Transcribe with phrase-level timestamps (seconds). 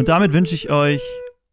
[0.00, 1.02] Und damit wünsche ich euch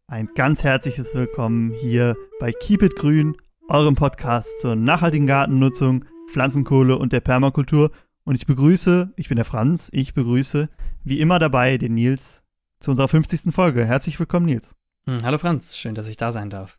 [0.06, 3.36] ein ganz herzliches Willkommen hier bei Keep It Grün,
[3.68, 7.90] eurem Podcast zur nachhaltigen Gartennutzung, Pflanzenkohle und der Permakultur.
[8.24, 10.70] Und ich begrüße, ich bin der Franz, ich begrüße
[11.04, 12.42] wie immer dabei den Nils
[12.80, 13.52] zu unserer 50.
[13.52, 13.84] Folge.
[13.84, 14.74] Herzlich willkommen, Nils.
[15.04, 16.78] Hm, hallo Franz, schön, dass ich da sein darf.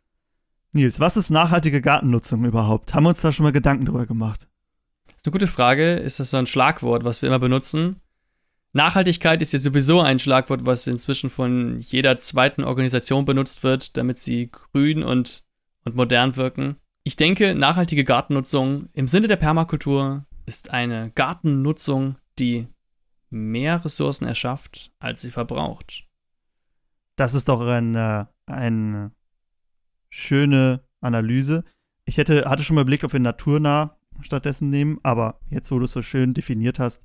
[0.72, 2.94] Nils, was ist nachhaltige Gartennutzung überhaupt?
[2.94, 4.48] Haben wir uns da schon mal Gedanken drüber gemacht?
[5.06, 5.92] Das ist eine gute Frage.
[5.98, 8.00] Ist das so ein Schlagwort, was wir immer benutzen?
[8.72, 14.18] Nachhaltigkeit ist ja sowieso ein Schlagwort, was inzwischen von jeder zweiten Organisation benutzt wird, damit
[14.18, 15.44] sie grün und,
[15.84, 16.76] und modern wirken.
[17.02, 22.68] Ich denke, nachhaltige Gartennutzung im Sinne der Permakultur ist eine Gartennutzung, die
[23.30, 26.04] mehr Ressourcen erschafft, als sie verbraucht.
[27.16, 29.12] Das ist doch eine, eine
[30.08, 31.64] schöne Analyse.
[32.04, 35.86] Ich hätte, hatte schon mal überlegt, ob wir naturnah stattdessen nehmen, aber jetzt, wo du
[35.86, 37.02] es so schön definiert hast,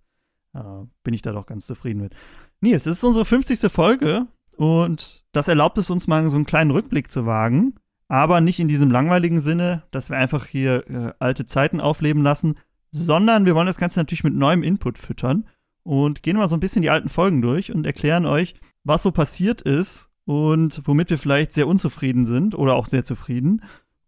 [0.55, 2.13] äh, bin ich da doch ganz zufrieden mit.
[2.61, 3.71] Nils, es ist unsere 50.
[3.71, 7.75] Folge und das erlaubt es uns mal so einen kleinen Rückblick zu wagen,
[8.07, 12.55] aber nicht in diesem langweiligen Sinne, dass wir einfach hier äh, alte Zeiten aufleben lassen,
[12.91, 15.45] sondern wir wollen das Ganze natürlich mit neuem Input füttern
[15.83, 19.11] und gehen mal so ein bisschen die alten Folgen durch und erklären euch, was so
[19.11, 23.61] passiert ist und womit wir vielleicht sehr unzufrieden sind oder auch sehr zufrieden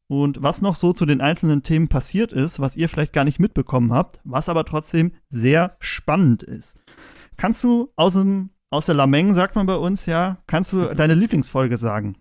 [0.07, 3.39] und was noch so zu den einzelnen Themen passiert ist, was ihr vielleicht gar nicht
[3.39, 6.77] mitbekommen habt, was aber trotzdem sehr spannend ist.
[7.35, 10.95] Kannst du aus, dem, aus der Lameng, sagt man bei uns ja, kannst du mhm.
[10.95, 12.17] deine Lieblingsfolge sagen?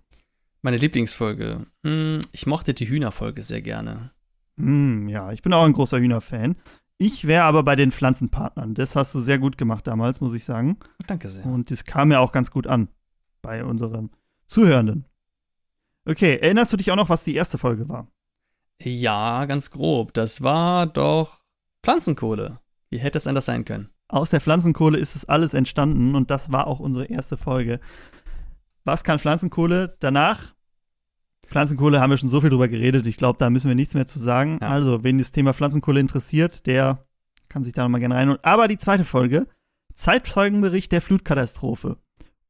[0.63, 1.67] Meine Lieblingsfolge?
[1.85, 4.11] Hm, ich mochte die Hühnerfolge sehr gerne.
[4.59, 6.57] Hm, ja, ich bin auch ein großer Hühnerfan.
[6.99, 8.75] Ich wäre aber bei den Pflanzenpartnern.
[8.75, 10.79] Das hast du sehr gut gemacht damals, muss ich sagen.
[11.07, 11.45] Danke sehr.
[11.45, 12.89] Und das kam ja auch ganz gut an
[13.43, 14.11] bei unseren
[14.47, 15.05] Zuhörenden.
[16.07, 18.09] Okay, erinnerst du dich auch noch, was die erste Folge war?
[18.81, 20.13] Ja, ganz grob.
[20.15, 21.41] Das war doch
[21.83, 22.61] Pflanzenkohle.
[22.91, 23.91] Wie hätte es anders sein können?
[24.09, 27.81] Aus der Pflanzenkohle ist es alles entstanden und das war auch unsere erste Folge.
[28.85, 29.97] Was kann Pflanzenkohle?
[29.99, 30.55] Danach,
[31.49, 34.07] Pflanzenkohle haben wir schon so viel drüber geredet, ich glaube, da müssen wir nichts mehr
[34.07, 34.59] zu sagen.
[34.61, 34.69] Ja.
[34.69, 37.05] Also, wen das Thema Pflanzenkohle interessiert, der
[37.49, 38.43] kann sich da nochmal gerne reinholen.
[38.45, 39.49] Aber die zweite Folge,
[39.95, 41.97] Zeitzeugenbericht der Flutkatastrophe.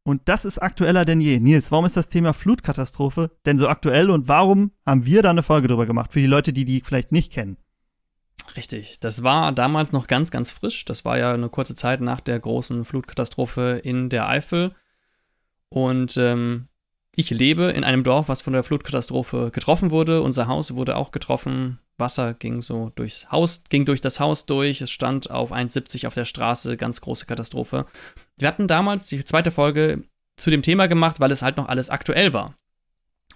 [0.06, 1.41] Und das ist aktueller denn je.
[1.41, 5.43] Nils, warum ist das Thema Flutkatastrophe denn so aktuell und warum haben wir da eine
[5.43, 6.12] Folge drüber gemacht?
[6.12, 7.56] Für die Leute, die die vielleicht nicht kennen.
[8.56, 10.84] Richtig, das war damals noch ganz, ganz frisch.
[10.84, 14.77] Das war ja eine kurze Zeit nach der großen Flutkatastrophe in der Eifel.
[15.71, 16.69] Und ähm,
[17.17, 20.23] ich lebe in einem Dorf, was von der Flutkatastrophe getroffen wurde.
[20.23, 21.81] Unser Haus wurde auch getroffen.
[21.98, 24.80] Wasser ging so durchs Haus, ging durch das Haus durch.
[24.80, 26.76] Es stand auf 1,70 auf der Straße.
[26.76, 27.86] Ganz große Katastrophe.
[28.38, 30.04] Wir hatten damals die zweite Folge
[30.36, 32.54] zu dem Thema gemacht, weil es halt noch alles aktuell war.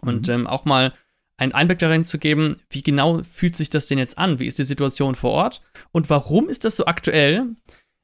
[0.01, 0.35] Und mhm.
[0.35, 0.93] ähm, auch mal
[1.37, 4.39] einen Einblick darin zu geben, wie genau fühlt sich das denn jetzt an?
[4.39, 5.63] Wie ist die Situation vor Ort?
[5.91, 7.47] Und warum ist das so aktuell?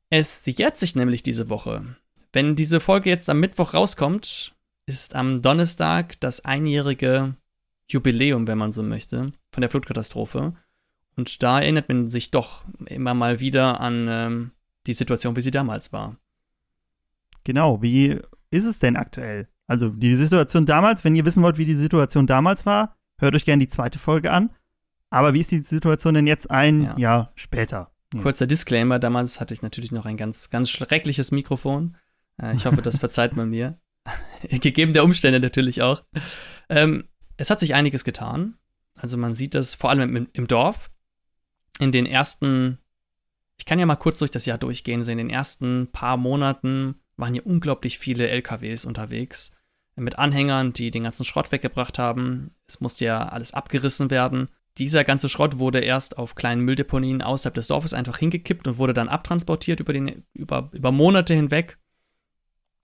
[0.09, 1.85] Es jährt sich nämlich diese Woche.
[2.33, 4.55] Wenn diese Folge jetzt am Mittwoch rauskommt,
[4.87, 7.35] ist am Donnerstag das einjährige
[7.89, 10.55] Jubiläum, wenn man so möchte, von der Flutkatastrophe.
[11.17, 14.51] Und da erinnert man sich doch immer mal wieder an ähm,
[14.87, 16.17] die Situation, wie sie damals war.
[17.45, 18.21] Genau, wie
[18.51, 19.49] ist es denn aktuell?
[19.67, 23.45] Also die Situation damals, wenn ihr wissen wollt, wie die Situation damals war, hört euch
[23.45, 24.51] gerne die zweite Folge an.
[25.11, 26.99] Aber wie ist die Situation denn jetzt ein ja.
[26.99, 27.91] Jahr später?
[28.13, 28.23] Ja.
[28.23, 31.97] Kurzer Disclaimer, damals hatte ich natürlich noch ein ganz, ganz schreckliches Mikrofon.
[32.41, 33.77] Äh, ich hoffe, das verzeiht man mir.
[34.51, 36.03] Gegeben der Umstände natürlich auch.
[36.69, 37.05] Ähm,
[37.37, 38.57] es hat sich einiges getan.
[38.99, 40.91] Also man sieht das vor allem im, im, Dorf.
[41.79, 42.79] In den ersten,
[43.59, 46.97] ich kann ja mal kurz durch das Jahr durchgehen, so in den ersten paar Monaten
[47.17, 49.57] waren hier unglaublich viele LKWs unterwegs
[49.97, 52.51] mit Anhängern, die den ganzen Schrott weggebracht haben.
[52.67, 54.49] Es musste ja alles abgerissen werden.
[54.79, 58.93] Dieser ganze Schrott wurde erst auf kleinen Mülldeponien außerhalb des Dorfes einfach hingekippt und wurde
[58.93, 61.79] dann abtransportiert über, den, über, über Monate hinweg.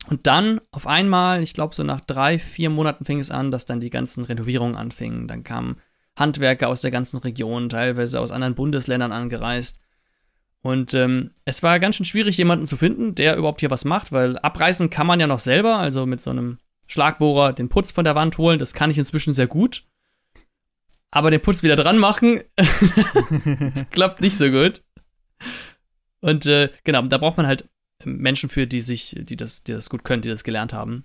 [0.08, 3.66] Und dann auf einmal, ich glaube so nach drei, vier Monaten fing es an, dass
[3.66, 5.28] dann die ganzen Renovierungen anfingen.
[5.28, 5.76] Dann kamen
[6.16, 9.80] Handwerker aus der ganzen Region, teilweise aus anderen Bundesländern angereist.
[10.60, 14.12] Und ähm, es war ganz schön schwierig, jemanden zu finden, der überhaupt hier was macht,
[14.12, 18.04] weil abreißen kann man ja noch selber, also mit so einem Schlagbohrer den Putz von
[18.04, 19.84] der Wand holen, das kann ich inzwischen sehr gut.
[21.10, 22.42] Aber den Putz wieder dran machen,
[23.74, 24.82] das klappt nicht so gut.
[26.20, 27.68] Und äh, genau, da braucht man halt
[28.06, 31.04] Menschen für, die sich, die das, die das gut können, die das gelernt haben.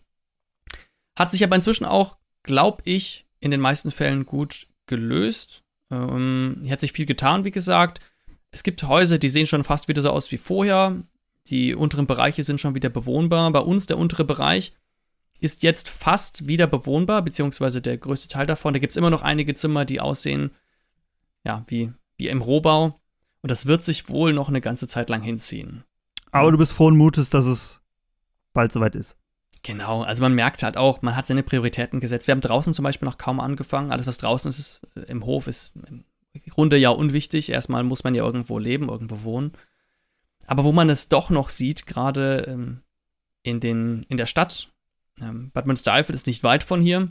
[1.17, 5.63] Hat sich aber inzwischen auch, glaube ich, in den meisten Fällen gut gelöst.
[5.91, 7.99] Ähm, hier hat sich viel getan, wie gesagt.
[8.51, 11.03] Es gibt Häuser, die sehen schon fast wieder so aus wie vorher.
[11.47, 13.51] Die unteren Bereiche sind schon wieder bewohnbar.
[13.51, 14.73] Bei uns, der untere Bereich,
[15.39, 18.73] ist jetzt fast wieder bewohnbar, beziehungsweise der größte Teil davon.
[18.73, 20.51] Da gibt es immer noch einige Zimmer, die aussehen,
[21.44, 22.99] ja, wie, wie im Rohbau.
[23.41, 25.83] Und das wird sich wohl noch eine ganze Zeit lang hinziehen.
[26.31, 27.81] Aber du bist frohen Mutes, dass es
[28.53, 29.18] bald soweit ist.
[29.63, 32.27] Genau, also man merkt halt auch, man hat seine Prioritäten gesetzt.
[32.27, 33.91] Wir haben draußen zum Beispiel noch kaum angefangen.
[33.91, 36.06] Alles, was draußen ist, ist äh, im Hof, ist im
[36.50, 37.50] Grunde ja unwichtig.
[37.50, 39.51] Erstmal muss man ja irgendwo leben, irgendwo wohnen.
[40.45, 42.81] Aber wo man es doch noch sieht, gerade ähm,
[43.44, 44.71] in, den, in der Stadt,
[45.21, 47.09] ähm, Bad Münstereifel ist nicht weit von hier.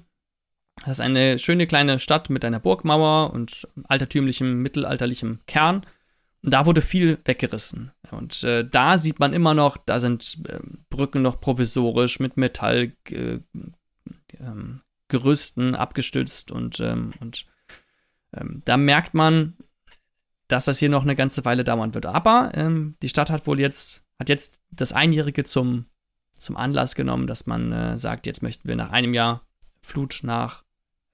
[0.81, 5.85] Das ist eine schöne kleine Stadt mit einer Burgmauer und altertümlichem, mittelalterlichem Kern.
[6.49, 7.91] Da wurde viel weggerissen.
[8.13, 10.61] Und äh, da sieht man immer noch, da sind äh,
[10.91, 13.75] Brücken noch provisorisch mit Metallgerüsten
[15.75, 17.47] äh, abgestützt und, ähm, und
[18.33, 19.57] ähm, da merkt man,
[20.47, 22.07] dass das hier noch eine ganze Weile dauern wird.
[22.07, 25.87] Aber ähm, die Stadt hat wohl jetzt, hat jetzt das Einjährige zum,
[26.39, 29.45] zum Anlass genommen, dass man äh, sagt, jetzt möchten wir nach einem Jahr
[29.81, 30.65] Flut nach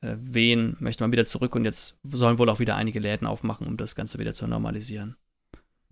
[0.03, 3.67] äh, Wehen, möchte man wieder zurück und jetzt sollen wohl auch wieder einige Läden aufmachen,
[3.67, 5.17] um das Ganze wieder zu normalisieren.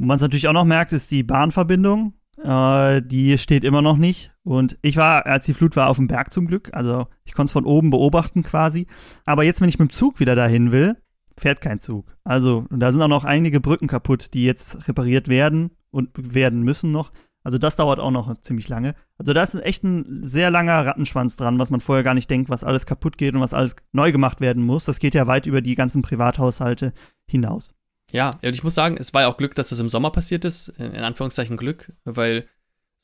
[0.03, 2.15] Man es natürlich auch noch merkt, ist die Bahnverbindung.
[2.43, 4.33] Äh, die steht immer noch nicht.
[4.43, 6.71] Und ich war, als die Flut war, auf dem Berg zum Glück.
[6.73, 8.87] Also ich konnte es von oben beobachten quasi.
[9.27, 10.97] Aber jetzt, wenn ich mit dem Zug wieder dahin will,
[11.37, 12.17] fährt kein Zug.
[12.25, 16.91] Also, da sind auch noch einige Brücken kaputt, die jetzt repariert werden und werden müssen
[16.91, 17.13] noch.
[17.43, 18.95] Also das dauert auch noch ziemlich lange.
[19.17, 22.51] Also da ist echt ein sehr langer Rattenschwanz dran, was man vorher gar nicht denkt,
[22.51, 24.85] was alles kaputt geht und was alles neu gemacht werden muss.
[24.85, 26.93] Das geht ja weit über die ganzen Privathaushalte
[27.27, 27.75] hinaus.
[28.13, 30.45] Ja, und ich muss sagen, es war ja auch Glück, dass das im Sommer passiert
[30.45, 30.69] ist.
[30.79, 32.49] In Anführungszeichen Glück, weil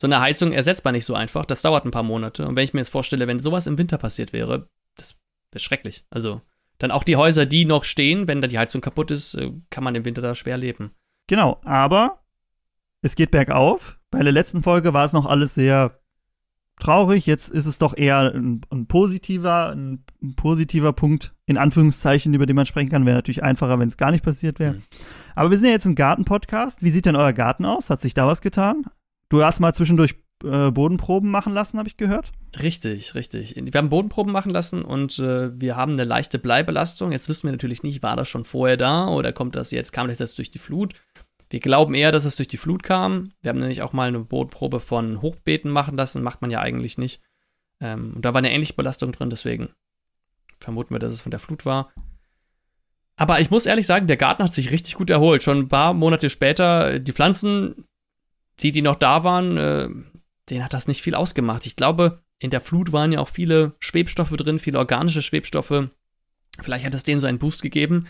[0.01, 1.47] so eine Heizung ersetzt man nicht so einfach.
[1.47, 2.47] Das dauert ein paar Monate.
[2.47, 5.17] Und wenn ich mir jetzt vorstelle, wenn sowas im Winter passiert wäre, das
[5.53, 6.05] wäre schrecklich.
[6.11, 6.43] Also
[6.79, 9.85] dann auch die Häuser, die noch stehen, wenn da die Heizung kaputt ist, äh, kann
[9.85, 10.93] man im Winter da schwer leben.
[11.27, 12.23] Genau, aber
[13.01, 13.99] es geht bergauf.
[14.11, 15.99] Bei der letzten Folge war es noch alles sehr
[16.79, 17.27] traurig.
[17.27, 22.47] Jetzt ist es doch eher ein, ein positiver, ein, ein, positiver Punkt, in Anführungszeichen, über
[22.47, 23.07] den man sprechen kann.
[23.07, 24.75] Wäre natürlich einfacher, wenn es gar nicht passiert wäre.
[24.75, 24.83] Mhm.
[25.35, 26.83] Aber wir sind ja jetzt ein Garten-Podcast.
[26.83, 27.91] Wie sieht denn euer Garten aus?
[27.91, 28.85] Hat sich da was getan?
[29.29, 30.15] Du hast mal zwischendurch
[30.45, 32.33] äh, Bodenproben machen lassen, habe ich gehört.
[32.61, 33.55] Richtig, richtig.
[33.57, 37.13] Wir haben Bodenproben machen lassen und äh, wir haben eine leichte Bleibelastung.
[37.13, 40.09] Jetzt wissen wir natürlich nicht, war das schon vorher da oder kommt das jetzt, kam
[40.09, 40.95] das jetzt durch die Flut?
[41.49, 43.33] Wir glauben eher, dass es durch die Flut kam.
[43.41, 46.99] Wir haben nämlich auch mal eine Bodenprobe von Hochbeeten machen lassen, macht man ja eigentlich
[46.99, 47.21] nicht.
[47.81, 49.71] Ähm, und da war eine ähnliche Belastung drin, deswegen
[50.59, 51.93] vermuten wir, dass es von der Flut war.
[53.17, 55.43] Aber ich muss ehrlich sagen, der Garten hat sich richtig gut erholt.
[55.43, 57.87] Schon ein paar Monate später, die Pflanzen,
[58.61, 59.89] die, die noch da waren, äh,
[60.51, 61.67] denen hat das nicht viel ausgemacht.
[61.67, 65.89] Ich glaube, in der Flut waren ja auch viele Schwebstoffe drin, viele organische Schwebstoffe.
[66.61, 68.07] Vielleicht hat es denen so einen Boost gegeben.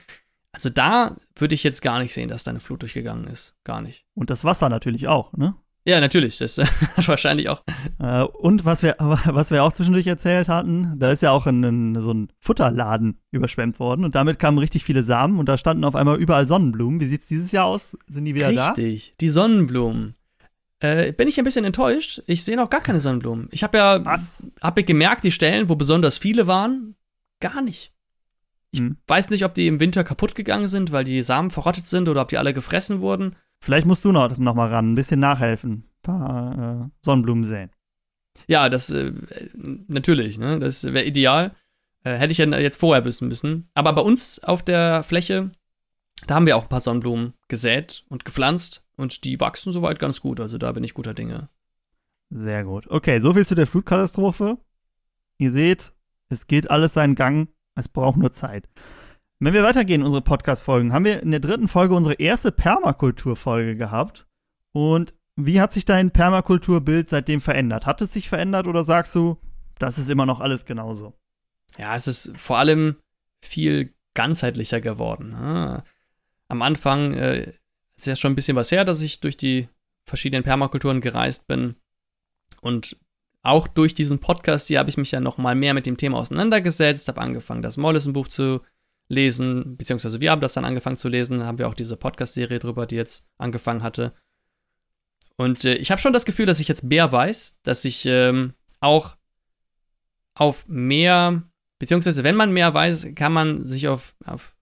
[0.57, 3.55] Also da würde ich jetzt gar nicht sehen, dass da eine Flut durchgegangen ist.
[3.63, 4.07] Gar nicht.
[4.15, 5.55] Und das Wasser natürlich auch, ne?
[5.85, 6.39] Ja, natürlich.
[6.39, 6.59] Das
[7.07, 7.63] wahrscheinlich auch.
[8.01, 11.63] Äh, und was wir, was wir auch zwischendurch erzählt hatten, da ist ja auch ein,
[11.63, 15.85] ein, so ein Futterladen überschwemmt worden und damit kamen richtig viele Samen und da standen
[15.85, 17.01] auf einmal überall Sonnenblumen.
[17.01, 17.99] Wie sieht es dieses Jahr aus?
[18.09, 18.71] Sind die wieder richtig, da?
[18.71, 20.15] Richtig, die Sonnenblumen.
[20.81, 22.23] Äh, bin ich ein bisschen enttäuscht.
[22.27, 23.49] Ich sehe noch gar keine Sonnenblumen.
[23.53, 24.43] Ich habe ja Was?
[24.63, 26.97] Hab gemerkt, die Stellen, wo besonders viele waren,
[27.41, 27.93] gar nicht.
[28.73, 28.97] Ich hm.
[29.07, 32.23] weiß nicht, ob die im Winter kaputt gegangen sind, weil die Samen verrottet sind oder
[32.23, 33.37] ob die alle gefressen wurden.
[33.61, 35.73] Vielleicht musst du noch, noch mal ran, ein bisschen nachhelfen.
[35.73, 37.71] Ein paar äh, Sonnenblumen säen.
[38.47, 39.13] Ja, das äh,
[39.55, 40.59] natürlich, ne?
[40.59, 41.55] Das wäre ideal.
[42.05, 43.69] Äh, hätte ich ja jetzt vorher wissen müssen.
[43.75, 45.51] Aber bei uns auf der Fläche,
[46.27, 50.21] da haben wir auch ein paar Sonnenblumen gesät und gepflanzt und die wachsen soweit ganz
[50.21, 50.41] gut.
[50.41, 51.49] Also da bin ich guter Dinge.
[52.31, 52.89] Sehr gut.
[52.89, 54.59] Okay, soviel zu der Flutkatastrophe.
[55.39, 55.93] Ihr seht,
[56.29, 57.49] es geht alles seinen Gang.
[57.77, 58.69] Es braucht nur Zeit.
[59.39, 64.27] Wenn wir weitergehen, unsere Podcast-Folgen, haben wir in der dritten Folge unsere erste Permakultur-Folge gehabt.
[64.73, 67.85] Und wie hat sich dein Permakulturbild seitdem verändert?
[67.85, 69.37] Hat es sich verändert oder sagst du,
[69.79, 71.13] das ist immer noch alles genauso?
[71.77, 72.97] Ja, es ist vor allem
[73.43, 75.31] viel ganzheitlicher geworden.
[75.31, 75.85] Ne?
[76.49, 77.53] Am Anfang äh,
[77.97, 79.69] ist ja schon ein bisschen was her, dass ich durch die
[80.05, 81.77] verschiedenen Permakulturen gereist bin.
[82.63, 82.97] Und
[83.47, 86.19] auch durch diesen Podcast hier habe ich mich ja noch mal mehr mit dem Thema
[86.19, 88.61] auseinandergesetzt, habe angefangen, das Mollison-Buch zu
[89.09, 92.87] lesen, beziehungsweise wir haben das dann angefangen zu lesen, haben wir auch diese Podcast-Serie drüber,
[92.87, 94.13] die jetzt angefangen hatte.
[95.37, 98.55] Und äh, ich habe schon das Gefühl, dass ich jetzt mehr weiß, dass ich ähm,
[98.81, 99.17] auch
[100.35, 101.43] auf mehr,
[101.79, 104.57] beziehungsweise wenn man mehr weiß, kann man sich auf, auf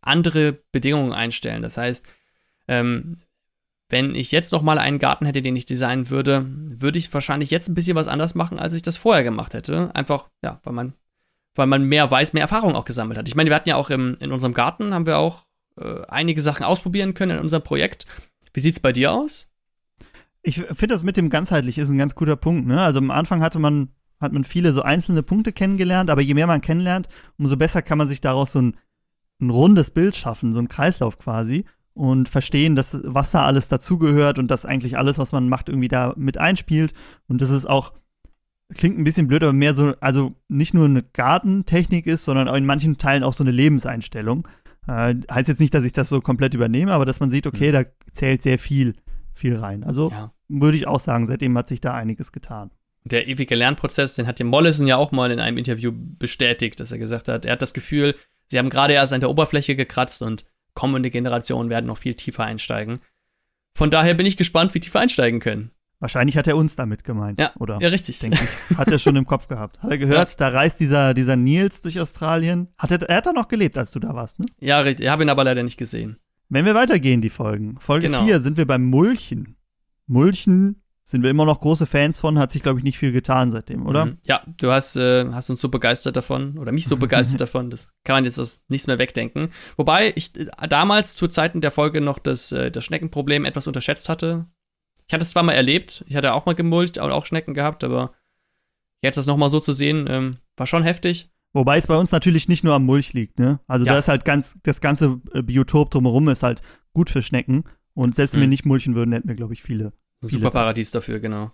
[0.00, 1.62] andere Bedingungen einstellen.
[1.62, 2.06] Das heißt,
[2.68, 3.16] ähm,
[3.92, 7.50] wenn ich jetzt noch mal einen Garten hätte, den ich designen würde, würde ich wahrscheinlich
[7.50, 9.94] jetzt ein bisschen was anders machen, als ich das vorher gemacht hätte.
[9.94, 10.94] Einfach, ja, weil man,
[11.54, 13.28] weil man mehr weiß, mehr Erfahrung auch gesammelt hat.
[13.28, 15.44] Ich meine, wir hatten ja auch im, in unserem Garten, haben wir auch
[15.76, 18.06] äh, einige Sachen ausprobieren können in unserem Projekt.
[18.54, 19.52] Wie sieht es bei dir aus?
[20.40, 22.66] Ich finde das mit dem ganzheitlich ist ein ganz guter Punkt.
[22.66, 22.80] Ne?
[22.80, 26.46] Also am Anfang hatte man, hat man viele so einzelne Punkte kennengelernt, aber je mehr
[26.46, 28.78] man kennenlernt, umso besser kann man sich daraus so ein,
[29.38, 34.50] ein rundes Bild schaffen, so ein Kreislauf quasi und verstehen, dass Wasser alles dazugehört und
[34.50, 36.92] dass eigentlich alles, was man macht, irgendwie da mit einspielt
[37.28, 37.92] und dass es auch
[38.74, 42.66] klingt ein bisschen blöd, aber mehr so, also nicht nur eine Gartentechnik ist, sondern in
[42.66, 44.48] manchen Teilen auch so eine Lebenseinstellung.
[44.88, 47.68] Äh, heißt jetzt nicht, dass ich das so komplett übernehme, aber dass man sieht, okay,
[47.68, 47.72] mhm.
[47.72, 48.94] da zählt sehr viel,
[49.34, 49.84] viel rein.
[49.84, 50.32] Also ja.
[50.48, 52.70] würde ich auch sagen, seitdem hat sich da einiges getan.
[53.04, 56.92] Der ewige Lernprozess, den hat dem Mollison ja auch mal in einem Interview bestätigt, dass
[56.92, 58.14] er gesagt hat, er hat das Gefühl,
[58.46, 62.44] sie haben gerade erst an der Oberfläche gekratzt und kommende Generationen werden noch viel tiefer
[62.44, 63.00] einsteigen.
[63.74, 65.70] Von daher bin ich gespannt, wie tief einsteigen können.
[65.98, 67.78] Wahrscheinlich hat er uns damit gemeint, ja, oder?
[67.80, 68.18] Ja, richtig.
[68.18, 68.76] Denke ich.
[68.76, 69.80] Hat er schon im Kopf gehabt.
[69.82, 70.34] Hat er gehört, ja.
[70.36, 72.68] da reist dieser, dieser Nils durch Australien.
[72.76, 74.46] Hat er, er hat da noch gelebt, als du da warst, ne?
[74.58, 75.06] Ja, richtig.
[75.06, 76.18] Ich habe ihn aber leider nicht gesehen.
[76.48, 77.78] Wenn wir weitergehen, die Folgen.
[77.78, 78.24] Folge genau.
[78.24, 79.56] 4 sind wir beim Mulchen.
[80.08, 83.50] Mulchen sind wir immer noch große Fans von, hat sich, glaube ich, nicht viel getan
[83.50, 84.06] seitdem, oder?
[84.06, 84.18] Mhm.
[84.24, 87.92] Ja, du hast, äh, hast uns so begeistert davon, oder mich so begeistert davon, das
[88.04, 89.48] kann man jetzt aus nichts mehr wegdenken.
[89.76, 94.08] Wobei ich äh, damals zu Zeiten der Folge noch das, äh, das Schneckenproblem etwas unterschätzt
[94.08, 94.46] hatte.
[95.08, 97.82] Ich hatte es zwar mal erlebt, ich hatte auch mal gemulcht und auch Schnecken gehabt,
[97.82, 98.14] aber
[99.02, 101.30] jetzt das nochmal so zu sehen, ähm, war schon heftig.
[101.52, 103.60] Wobei es bei uns natürlich nicht nur am Mulch liegt, ne?
[103.66, 103.92] Also ja.
[103.92, 106.62] da ist halt ganz, das ganze äh, Biotop drumherum ist halt
[106.94, 107.64] gut für Schnecken.
[107.94, 108.44] Und selbst wenn mhm.
[108.44, 109.92] wir nicht mulchen würden, hätten wir, glaube ich, viele.
[110.22, 111.52] Super Paradies dafür, genau.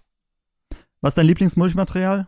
[1.00, 2.26] Was ist dein Lieblingsmulchmaterial?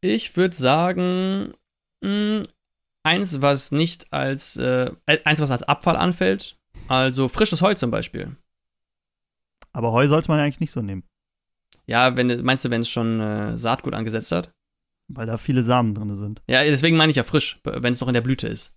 [0.00, 1.54] Ich würde sagen,
[2.02, 2.42] mh, hm,
[3.02, 6.58] eins, was nicht als, äh, eins, was als Abfall anfällt.
[6.88, 8.36] Also frisches Heu zum Beispiel.
[9.72, 11.04] Aber Heu sollte man eigentlich nicht so nehmen.
[11.86, 14.52] Ja, wenn, meinst du, wenn es schon äh, Saatgut angesetzt hat?
[15.08, 16.42] Weil da viele Samen drin sind.
[16.48, 18.76] Ja, deswegen meine ich ja frisch, wenn es noch in der Blüte ist.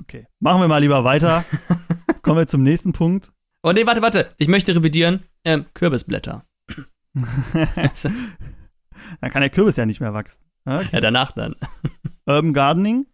[0.00, 0.26] Okay.
[0.40, 1.44] Machen wir mal lieber weiter.
[2.22, 3.32] Kommen wir zum nächsten Punkt.
[3.66, 4.28] Oh nee, warte, warte.
[4.38, 5.24] Ich möchte revidieren.
[5.42, 6.44] Ähm, Kürbisblätter.
[9.20, 10.44] dann kann der Kürbis ja nicht mehr wachsen.
[10.64, 10.86] Okay.
[10.92, 11.56] Ja, danach dann.
[12.26, 13.06] Urban Gardening.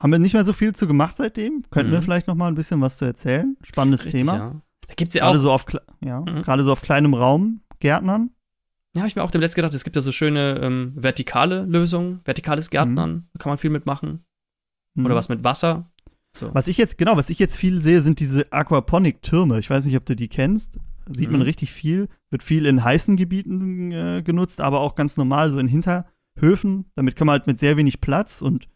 [0.00, 1.62] Haben wir nicht mehr so viel zu gemacht seitdem?
[1.70, 1.94] Könnten mhm.
[1.94, 3.56] wir vielleicht noch mal ein bisschen was zu erzählen?
[3.62, 4.36] Spannendes Richtig, Thema.
[4.36, 4.60] Ja.
[4.88, 5.40] Da gibt's ja gerade auch.
[5.40, 5.66] So auf,
[6.00, 6.42] ja, mhm.
[6.42, 8.30] Gerade so auf kleinem Raum, Gärtnern.
[8.96, 11.62] Ja, habe ich mir auch dem letzten gedacht, es gibt ja so schöne ähm, vertikale
[11.64, 13.28] Lösungen, vertikales Gärtnern, mhm.
[13.34, 14.24] da kann man viel mitmachen.
[14.98, 15.14] Oder mhm.
[15.14, 15.91] was mit Wasser.
[16.34, 16.54] So.
[16.54, 19.58] Was ich jetzt, genau, was ich jetzt viel sehe, sind diese Aquaponik-Türme.
[19.58, 20.78] Ich weiß nicht, ob du die kennst.
[21.06, 21.46] Sieht man mhm.
[21.46, 22.08] richtig viel.
[22.30, 26.86] Wird viel in heißen Gebieten äh, genutzt, aber auch ganz normal so in Hinterhöfen.
[26.94, 28.68] Damit kann man halt mit sehr wenig Platz und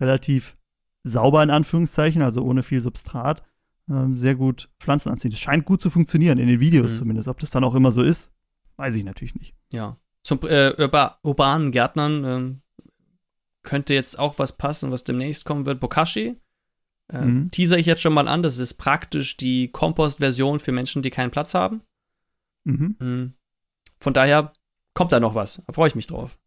[0.00, 0.56] relativ
[1.04, 3.44] sauber in Anführungszeichen, also ohne viel Substrat,
[3.88, 5.30] ähm, sehr gut Pflanzen anziehen.
[5.30, 6.98] Das scheint gut zu funktionieren, in den Videos mhm.
[6.98, 7.28] zumindest.
[7.28, 8.32] Ob das dann auch immer so ist,
[8.76, 9.54] weiß ich natürlich nicht.
[9.72, 9.98] Ja.
[10.22, 12.62] Zum äh, urba urbanen Gärtnern ähm,
[13.62, 15.80] könnte jetzt auch was passen, was demnächst kommen wird.
[15.80, 16.36] Bokashi.
[17.12, 17.50] Äh, mhm.
[17.50, 18.42] Teaser ich jetzt schon mal an.
[18.42, 21.82] Das ist praktisch die Kompost-Version für Menschen, die keinen Platz haben.
[22.64, 22.96] Mhm.
[22.98, 23.32] mhm.
[24.00, 24.52] Von daher
[24.92, 25.62] kommt da noch was.
[25.66, 26.38] Da freue ich mich drauf.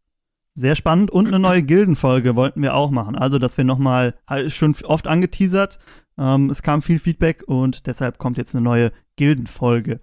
[0.53, 1.11] Sehr spannend.
[1.11, 3.15] Und eine neue Gildenfolge wollten wir auch machen.
[3.15, 4.15] Also, dass wir nochmal,
[4.47, 5.79] schon oft angeteasert.
[6.17, 10.01] Ähm, es kam viel Feedback und deshalb kommt jetzt eine neue Gildenfolge.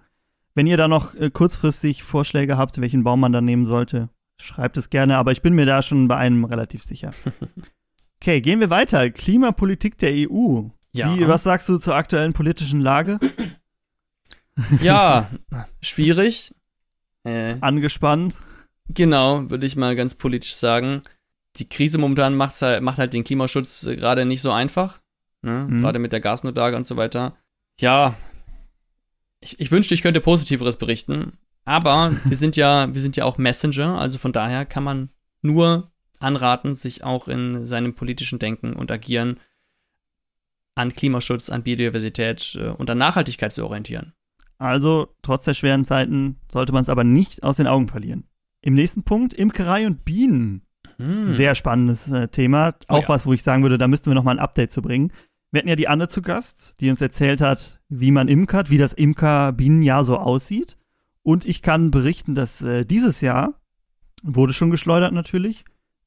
[0.53, 4.09] Wenn ihr da noch äh, kurzfristig Vorschläge habt, welchen Baum man da nehmen sollte,
[4.41, 5.17] schreibt es gerne.
[5.17, 7.11] Aber ich bin mir da schon bei einem relativ sicher.
[8.21, 9.09] Okay, gehen wir weiter.
[9.09, 10.63] Klimapolitik der EU.
[10.93, 11.15] Ja.
[11.15, 13.19] Wie, was sagst du zur aktuellen politischen Lage?
[14.81, 15.29] Ja,
[15.81, 16.55] schwierig.
[17.23, 18.35] Äh, Angespannt.
[18.87, 21.01] Genau, würde ich mal ganz politisch sagen.
[21.57, 25.01] Die Krise momentan macht's halt, macht halt den Klimaschutz gerade nicht so einfach.
[25.41, 25.67] Ne?
[25.69, 25.81] Mhm.
[25.81, 27.35] Gerade mit der Gasnotlage und so weiter.
[27.79, 28.15] Ja,
[29.41, 31.33] ich, ich wünschte, ich könnte Positiveres berichten.
[31.65, 35.09] Aber wir sind ja, wir sind ja auch Messenger, also von daher kann man
[35.41, 39.39] nur anraten, sich auch in seinem politischen Denken und Agieren
[40.75, 44.13] an Klimaschutz, an Biodiversität äh, und an Nachhaltigkeit zu orientieren.
[44.57, 48.25] Also, trotz der schweren Zeiten sollte man es aber nicht aus den Augen verlieren.
[48.61, 50.61] Im nächsten Punkt Imkerei und Bienen.
[50.97, 51.33] Hm.
[51.33, 52.75] Sehr spannendes äh, Thema.
[52.87, 53.09] Auch oh ja.
[53.09, 55.11] was, wo ich sagen würde, da müssten wir noch mal ein Update zu bringen.
[55.51, 58.77] Wir hatten ja die Anne zu Gast, die uns erzählt hat, wie man imkert, wie
[58.77, 60.77] das Imker-Bienenjahr so aussieht.
[61.21, 63.59] Und ich kann berichten, dass äh, dieses Jahr
[64.23, 65.65] wurde schon geschleudert natürlich,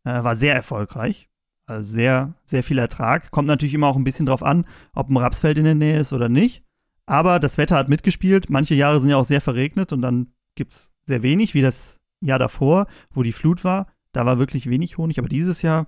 [0.08, 1.28] äh, war sehr erfolgreich.
[1.66, 3.30] Also sehr, sehr viel Ertrag.
[3.30, 6.12] Kommt natürlich immer auch ein bisschen drauf an, ob ein Rapsfeld in der Nähe ist
[6.12, 6.64] oder nicht.
[7.04, 8.48] Aber das Wetter hat mitgespielt.
[8.48, 11.98] Manche Jahre sind ja auch sehr verregnet und dann gibt es sehr wenig, wie das
[12.20, 15.86] Jahr davor, wo die Flut war, da war wirklich wenig Honig, aber dieses Jahr,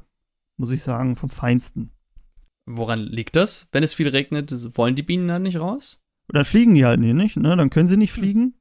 [0.57, 1.91] muss ich sagen, vom Feinsten.
[2.67, 3.67] Woran liegt das?
[3.73, 6.01] Wenn es viel regnet, wollen die Bienen dann nicht raus?
[6.29, 7.57] Dann fliegen die halt nicht, ne?
[7.57, 8.23] Dann können sie nicht hm.
[8.23, 8.55] fliegen.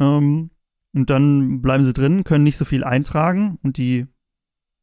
[0.00, 0.50] Ähm,
[0.94, 4.06] und dann bleiben sie drin, können nicht so viel eintragen und die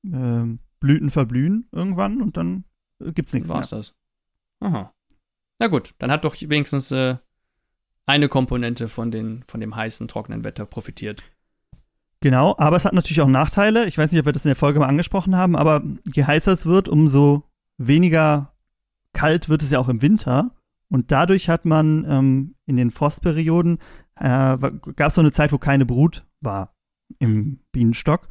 [0.05, 2.63] äh, Blüten verblühen irgendwann und dann
[3.01, 3.79] äh, gibt's nichts War's mehr.
[3.79, 3.95] das?
[4.61, 4.93] Aha.
[5.59, 7.17] Na gut, dann hat doch wenigstens äh,
[8.05, 11.21] eine Komponente von, den, von dem heißen, trockenen Wetter profitiert.
[12.21, 13.85] Genau, aber es hat natürlich auch Nachteile.
[13.87, 16.51] Ich weiß nicht, ob wir das in der Folge mal angesprochen haben, aber je heißer
[16.51, 17.43] es wird, umso
[17.77, 18.53] weniger
[19.13, 20.51] kalt wird es ja auch im Winter.
[20.89, 23.77] Und dadurch hat man ähm, in den Frostperioden,
[24.15, 26.75] äh, gab es so eine Zeit, wo keine Brut war.
[27.19, 28.27] im Bienenstock.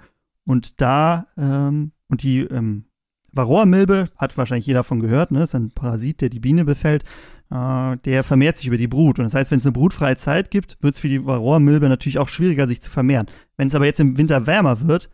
[0.48, 2.86] Und da, ähm, und die ähm,
[3.32, 5.42] Varroa-Milbe, hat wahrscheinlich jeder davon gehört, ne?
[5.42, 7.04] ist ein Parasit, der die Biene befällt,
[7.50, 9.18] äh, der vermehrt sich über die Brut.
[9.18, 12.18] Und das heißt, wenn es eine brutfreie Zeit gibt, wird es für die Varroa-Milbe natürlich
[12.18, 13.26] auch schwieriger, sich zu vermehren.
[13.58, 15.10] Wenn es aber jetzt im Winter wärmer wird,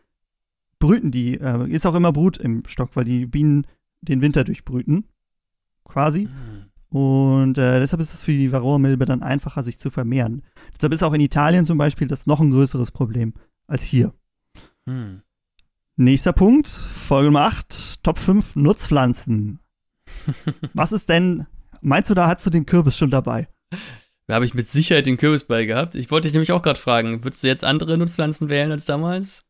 [0.78, 3.66] brüten die, äh, ist auch immer Brut im Stock, weil die Bienen
[4.02, 5.08] den Winter durchbrüten.
[5.82, 6.28] Quasi.
[6.92, 6.96] Mhm.
[6.96, 10.42] Und äh, deshalb ist es für die Varroa-Milbe dann einfacher, sich zu vermehren.
[10.76, 13.34] Deshalb ist auch in Italien zum Beispiel das noch ein größeres Problem
[13.66, 14.14] als hier.
[14.86, 15.22] Hm.
[15.96, 19.60] Nächster Punkt, Folge Nummer 8, Top 5 Nutzpflanzen.
[20.74, 21.46] Was ist denn,
[21.82, 23.46] meinst du, da hast du den Kürbis schon dabei?
[24.26, 25.94] Da habe ich mit Sicherheit den Kürbis bei gehabt.
[25.94, 29.43] Ich wollte dich nämlich auch gerade fragen, würdest du jetzt andere Nutzpflanzen wählen als damals?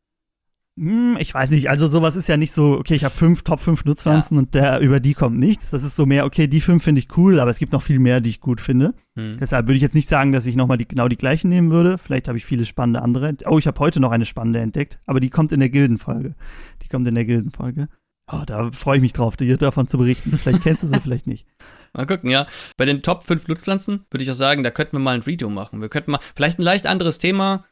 [0.77, 3.61] Hm, ich weiß nicht, also sowas ist ja nicht so, okay, ich habe fünf, Top
[3.61, 5.69] 5 Nutzpflanzen und der, über die kommt nichts.
[5.69, 7.99] Das ist so mehr, okay, die fünf finde ich cool, aber es gibt noch viel
[7.99, 8.93] mehr, die ich gut finde.
[9.15, 9.37] Hm.
[9.39, 11.97] Deshalb würde ich jetzt nicht sagen, dass ich nochmal die, genau die gleichen nehmen würde.
[11.97, 13.35] Vielleicht habe ich viele spannende andere.
[13.45, 16.35] Oh, ich habe heute noch eine spannende entdeckt, aber die kommt in der Gildenfolge.
[16.83, 17.87] Die kommt in der Gildenfolge.
[18.29, 20.37] Oh, da freue ich mich drauf, dir davon zu berichten.
[20.37, 21.45] Vielleicht kennst du sie, vielleicht nicht.
[21.93, 22.47] Mal gucken, ja.
[22.75, 25.49] Bei den Top 5 Nutzpflanzen würde ich auch sagen, da könnten wir mal ein Video
[25.49, 25.79] machen.
[25.79, 27.65] Wir könnten mal, vielleicht ein leicht anderes Thema.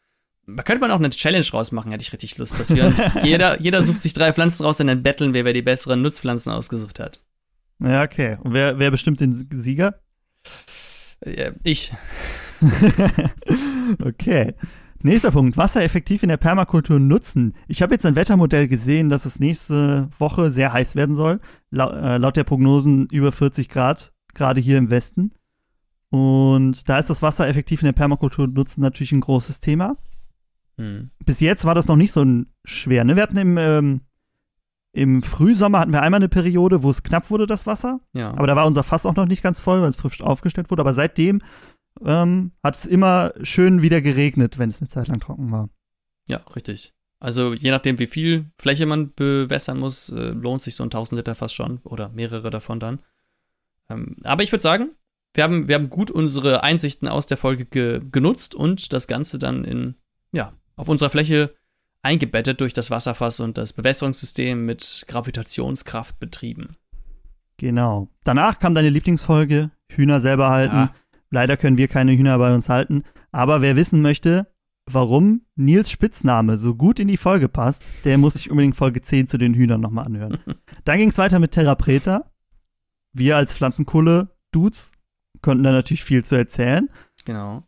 [0.45, 2.59] Da könnte man auch eine Challenge rausmachen, hätte ich richtig Lust.
[2.59, 5.53] Dass wir uns, jeder, jeder sucht sich drei Pflanzen raus und dann betteln wir, wer
[5.53, 7.21] die besseren Nutzpflanzen ausgesucht hat.
[7.79, 8.37] Ja, okay.
[8.41, 9.99] Und wer, wer bestimmt den Sieger?
[11.21, 11.93] Äh, ich.
[14.03, 14.53] okay.
[15.01, 15.57] Nächster Punkt.
[15.57, 17.55] Wassereffektiv in der Permakultur nutzen.
[17.67, 21.41] Ich habe jetzt ein Wettermodell gesehen, dass es nächste Woche sehr heiß werden soll.
[21.71, 25.31] Lau äh, laut der Prognosen über 40 Grad, gerade hier im Westen.
[26.09, 29.97] Und da ist das Wasser effektiv in der Permakultur nutzen natürlich ein großes Thema.
[30.77, 31.11] Hm.
[31.25, 32.25] Bis jetzt war das noch nicht so
[32.63, 33.03] schwer.
[33.03, 33.15] Ne?
[33.15, 34.01] Wir hatten im, ähm,
[34.91, 37.99] im Frühsommer hatten wir einmal eine Periode, wo es knapp wurde, das Wasser.
[38.13, 38.31] Ja.
[38.31, 40.81] Aber da war unser Fass auch noch nicht ganz voll, weil es frisch aufgestellt wurde.
[40.81, 41.41] Aber seitdem
[42.05, 45.69] ähm, hat es immer schön wieder geregnet, wenn es eine Zeit lang trocken war.
[46.27, 46.93] ja, richtig.
[47.19, 51.19] Also je nachdem, wie viel Fläche man bewässern muss, äh, lohnt sich so ein 1000
[51.19, 52.99] Liter fast schon oder mehrere davon dann.
[53.89, 54.89] Ähm, aber ich würde sagen,
[55.33, 59.39] wir haben, wir haben gut unsere Einsichten aus der Folge ge genutzt und das Ganze
[59.39, 59.95] dann in,
[60.33, 61.53] ja, auf unserer Fläche
[62.01, 66.75] eingebettet durch das Wasserfass und das Bewässerungssystem mit Gravitationskraft betrieben.
[67.57, 68.09] Genau.
[68.23, 70.75] Danach kam deine Lieblingsfolge, Hühner selber halten.
[70.75, 70.95] Ja.
[71.29, 73.03] Leider können wir keine Hühner bei uns halten.
[73.31, 74.47] Aber wer wissen möchte,
[74.85, 79.27] warum Nils Spitzname so gut in die Folge passt, der muss sich unbedingt Folge 10
[79.27, 80.39] zu den Hühnern nochmal anhören.
[80.85, 82.29] Dann ging es weiter mit Terra Preta.
[83.13, 84.91] Wir als Pflanzenkohle-Dudes
[85.41, 86.89] konnten da natürlich viel zu erzählen.
[87.25, 87.63] Genau.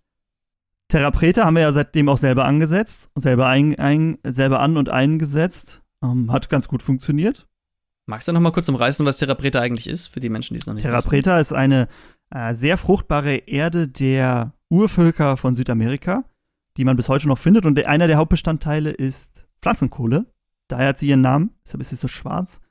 [0.88, 5.82] Preta haben wir ja seitdem auch selber angesetzt, selber, ein, ein, selber an und eingesetzt.
[6.04, 7.48] Ähm, hat ganz gut funktioniert.
[8.06, 10.68] Magst du noch mal kurz umreißen, was Therapreta eigentlich ist, für die Menschen, die es
[10.68, 11.40] noch nicht Terra wissen?
[11.40, 11.88] Ist eine
[12.30, 16.24] äh, sehr fruchtbare Erde der Urvölker von Südamerika,
[16.78, 17.66] die man bis heute noch findet.
[17.66, 20.28] Und einer der Hauptbestandteile ist Pflanzenkohle.
[20.68, 22.62] Daher hat sie ihren Namen, deshalb ist sie so schwarz.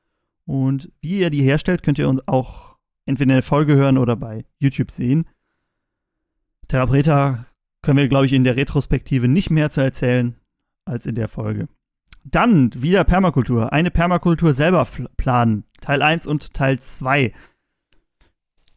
[0.47, 4.17] Und wie ihr die herstellt, könnt ihr uns auch entweder in der Folge hören oder
[4.17, 5.27] bei YouTube sehen.
[6.69, 7.47] Preta
[7.85, 10.35] können wir, glaube ich, in der Retrospektive nicht mehr zu erzählen
[10.85, 11.69] als in der Folge.
[12.25, 13.73] Dann wieder Permakultur.
[13.73, 15.65] Eine Permakultur selber planen.
[15.81, 17.35] Teil 1 und Teil 2.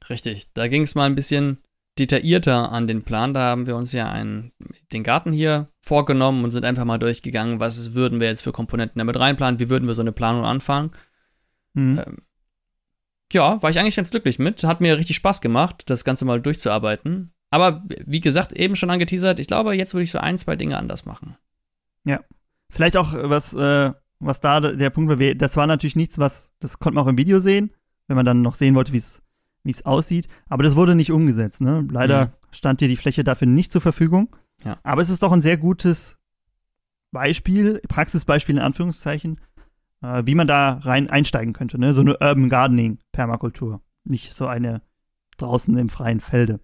[0.10, 1.60] Richtig, da ging es mal ein bisschen
[1.98, 3.34] detaillierter an den Plan.
[3.34, 4.52] Da haben wir uns ja einen,
[4.92, 9.00] den Garten hier vorgenommen und sind einfach mal durchgegangen, was würden wir jetzt für Komponenten
[9.00, 10.92] damit reinplanen, wie würden wir so eine Planung anfangen.
[11.74, 12.04] Mhm.
[12.06, 12.18] Ähm,
[13.34, 14.64] ja, war ich eigentlich ganz glücklich mit.
[14.64, 17.34] Hat mir richtig Spaß gemacht, das Ganze mal durchzuarbeiten.
[17.50, 20.78] Aber wie gesagt, eben schon angeteasert, ich glaube, jetzt würde ich so ein, zwei Dinge
[20.78, 21.38] anders machen.
[22.70, 26.52] Vielleicht auch, äh, was, äh, was da der Punkt war, das war natürlich nichts, was,
[26.60, 27.72] das konnte man auch im Video sehen,
[28.08, 29.22] wenn man dann noch sehen wollte, wie es
[29.64, 30.28] wie es aussieht.
[30.48, 31.60] Aber das wurde nicht umgesetzt.
[31.62, 31.86] Ne?
[31.92, 32.32] Leider Mhm.
[32.52, 34.34] stand dir die Fläche dafür nicht zur Verfügung.
[34.64, 34.78] Ja.
[34.84, 36.18] Aber es ist doch ein sehr gutes
[37.12, 39.42] Beispiel, Praxisbeispiel in Anführungszeichen,
[40.02, 41.78] äh, wie man da rein einsteigen könnte.
[41.80, 41.94] Ne?
[41.94, 43.82] So eine Urban Gardening Permakultur.
[44.06, 44.82] Nicht so eine
[45.38, 46.60] draußen im freien Felde.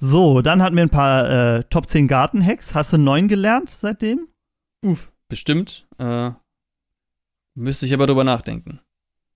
[0.00, 2.74] So, dann hatten wir ein paar äh, Top 10 Gartenhacks.
[2.74, 4.28] Hast du neuen gelernt seitdem?
[4.84, 5.88] Uff, bestimmt.
[5.98, 6.30] Äh,
[7.56, 8.80] müsste ich aber drüber nachdenken.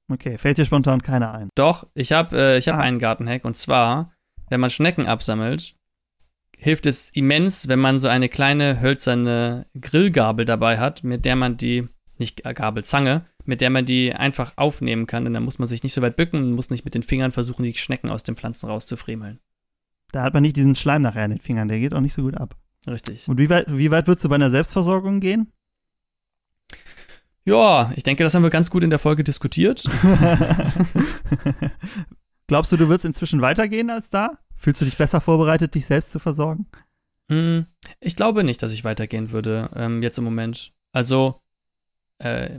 [0.08, 1.48] Okay, fällt dir spontan keiner ein.
[1.56, 2.80] Doch, ich habe äh, ich hab Ah.
[2.80, 4.12] einen Gartenhack und zwar,
[4.50, 5.74] wenn man Schnecken absammelt,
[6.56, 11.56] hilft es immens, wenn man so eine kleine hölzerne Grillgabel dabei hat, mit der man
[11.56, 15.26] die, nicht Gabel, Zange, mit der man die einfach aufnehmen kann.
[15.26, 17.32] Und dann muss man sich nicht so weit bücken und muss nicht mit den Fingern
[17.32, 19.40] versuchen, die Schnecken aus den Pflanzen rauszufriemeln.
[20.12, 22.22] Da hat man nicht diesen Schleim nachher in den Fingern, der geht auch nicht so
[22.22, 22.56] gut ab.
[22.86, 23.28] Richtig.
[23.28, 25.50] Und wie weit, wie weit würdest du bei einer Selbstversorgung gehen?
[27.44, 29.84] Ja, ich denke, das haben wir ganz gut in der Folge diskutiert.
[32.46, 34.38] Glaubst du, du wirst inzwischen weitergehen als da?
[34.56, 36.66] Fühlst du dich besser vorbereitet, dich selbst zu versorgen?
[37.28, 37.66] Hm,
[37.98, 40.72] ich glaube nicht, dass ich weitergehen würde, ähm, jetzt im Moment.
[40.92, 41.40] Also,
[42.18, 42.58] äh,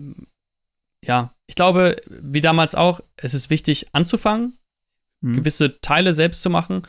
[1.02, 4.58] ja, ich glaube, wie damals auch, es ist wichtig anzufangen,
[5.22, 5.36] mhm.
[5.36, 6.84] gewisse Teile selbst zu machen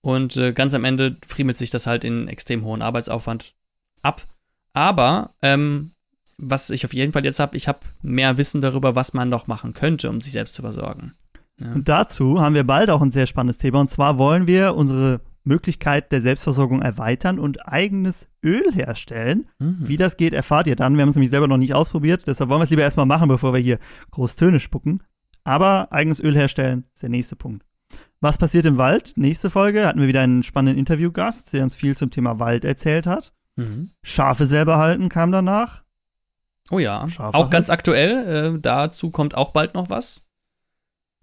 [0.00, 3.54] und äh, ganz am Ende friemelt sich das halt in extrem hohen Arbeitsaufwand
[4.02, 4.26] ab.
[4.72, 5.92] Aber ähm,
[6.38, 9.46] was ich auf jeden Fall jetzt habe, ich habe mehr Wissen darüber, was man noch
[9.46, 11.14] machen könnte, um sich selbst zu versorgen.
[11.60, 11.72] Ja.
[11.72, 13.80] Und dazu haben wir bald auch ein sehr spannendes Thema.
[13.80, 19.48] Und zwar wollen wir unsere Möglichkeit der Selbstversorgung erweitern und eigenes Öl herstellen.
[19.58, 19.78] Mhm.
[19.80, 20.96] Wie das geht, erfahrt ihr dann.
[20.96, 22.26] Wir haben es nämlich selber noch nicht ausprobiert.
[22.26, 23.78] Deshalb wollen wir es lieber erstmal machen, bevor wir hier
[24.10, 25.02] groß Töne spucken.
[25.44, 27.64] Aber eigenes Öl herstellen ist der nächste Punkt.
[28.20, 29.12] Was passiert im Wald?
[29.16, 33.06] Nächste Folge hatten wir wieder einen spannenden Interviewgast, der uns viel zum Thema Wald erzählt
[33.06, 33.32] hat.
[33.56, 33.90] Mhm.
[34.02, 35.82] Schafe selber halten kam danach.
[36.70, 37.50] Oh ja, Schafe auch halten.
[37.50, 38.56] ganz aktuell.
[38.56, 40.24] Äh, dazu kommt auch bald noch was.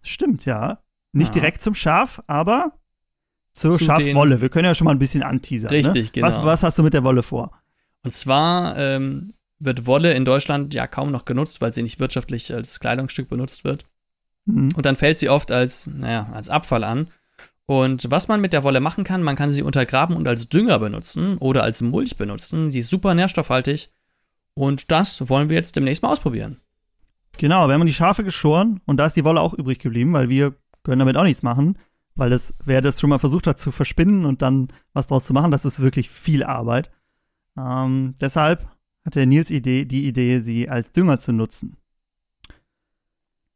[0.04, 0.80] Stimmt, ja.
[1.12, 1.34] Nicht ah.
[1.34, 2.74] direkt zum Schaf, aber
[3.54, 4.42] zur Zu Schafswolle.
[4.42, 5.72] Wir können ja schon mal ein bisschen anteasern.
[5.72, 5.78] Ne?
[5.78, 6.12] Richtig, ne?
[6.14, 6.28] genau.
[6.28, 7.52] Was, was, hast du mit der Wolle vor?
[8.04, 12.54] Und zwar ähm, wird Wolle in Deutschland ja kaum noch genutzt, weil sie nicht wirtschaftlich
[12.54, 13.86] als Kleidungsstück benutzt wird.
[14.46, 14.70] Mhm.
[14.76, 17.10] Und dann fällt sie oft als, naja, als Abfall an.
[17.66, 20.80] Und was man mit der Wolle machen kann, man kann sie untergraben und als Dünger
[20.80, 22.72] benutzen oder als Mulch benutzen.
[22.72, 23.90] Die ist super nährstoffhaltig.
[24.54, 26.58] Und das wollen wir jetzt demnächst mal ausprobieren.
[27.38, 30.30] Genau, wir haben die Schafe geschoren und da ist die Wolle auch übrig geblieben, weil
[30.30, 31.78] wir können damit auch nichts machen.
[32.16, 35.34] Weil das, wer das schon mal versucht hat zu verspinnen und dann was draus zu
[35.34, 36.92] machen, das ist wirklich viel Arbeit.
[37.58, 38.68] Ähm, deshalb
[39.04, 41.76] hatte Nils Idee, die Idee, sie als Dünger zu nutzen.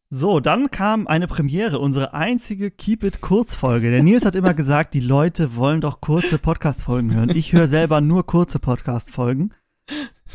[0.10, 3.91] So, dann kam eine Premiere, unsere einzige Keep It Kurzfolge.
[3.91, 7.30] Der Nils hat immer gesagt, die Leute wollen doch kurze Podcast-Folgen hören.
[7.36, 9.54] Ich höre selber nur kurze Podcast-Folgen.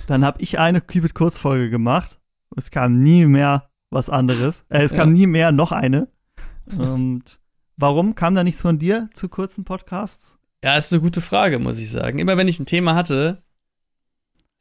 [0.06, 2.20] Dann habe ich eine Keep It Kurzfolge gemacht.
[2.54, 4.66] Es kam nie mehr was anderes.
[4.68, 5.20] Äh, es kam ja.
[5.20, 6.08] nie mehr noch eine.
[6.76, 7.40] Und
[7.78, 10.38] warum kam da nichts von dir zu kurzen Podcasts?
[10.62, 12.18] Ja, ist eine gute Frage, muss ich sagen.
[12.18, 13.40] Immer wenn ich ein Thema hatte,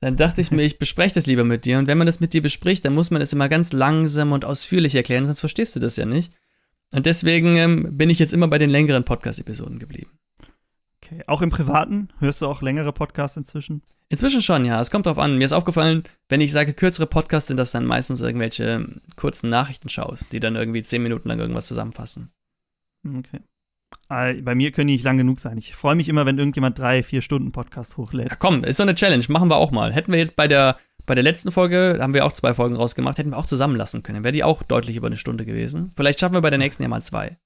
[0.02, 1.78] dann dachte ich mir, ich bespreche das lieber mit dir.
[1.78, 4.46] Und wenn man das mit dir bespricht, dann muss man es immer ganz langsam und
[4.46, 6.34] ausführlich erklären, sonst verstehst du das ja nicht.
[6.94, 10.12] Und deswegen ähm, bin ich jetzt immer bei den längeren Podcast-Episoden geblieben.
[11.04, 11.24] Okay.
[11.28, 12.10] Auch im Privaten?
[12.20, 13.84] Hörst du auch längere Podcasts inzwischen?
[14.10, 14.82] Inzwischen schon, ja.
[14.82, 15.38] Es kommt drauf an.
[15.38, 20.26] Mir ist aufgefallen, wenn ich sage kürzere Podcasts, sind das dann meistens irgendwelche kurzen Nachrichtenshows,
[20.32, 22.32] die dann irgendwie zehn Minuten lang irgendwas zusammenfassen.
[23.08, 23.40] Okay.
[24.10, 25.58] Äh, bei mir können die nicht lang genug sein.
[25.58, 28.30] Ich freue mich immer, wenn irgendjemand drei, vier Stunden Podcast hochlädt.
[28.30, 29.24] Ja, komm, ist so eine Challenge.
[29.30, 29.94] Machen wir auch mal.
[29.94, 32.76] Hätten wir jetzt bei der, bei der letzten Folge, da haben wir auch zwei Folgen
[32.76, 34.24] rausgemacht, hätten wir auch zusammenlassen können.
[34.24, 35.92] Wäre die auch deutlich über eine Stunde gewesen.
[35.96, 37.38] Vielleicht schaffen wir bei der nächsten ja mal zwei.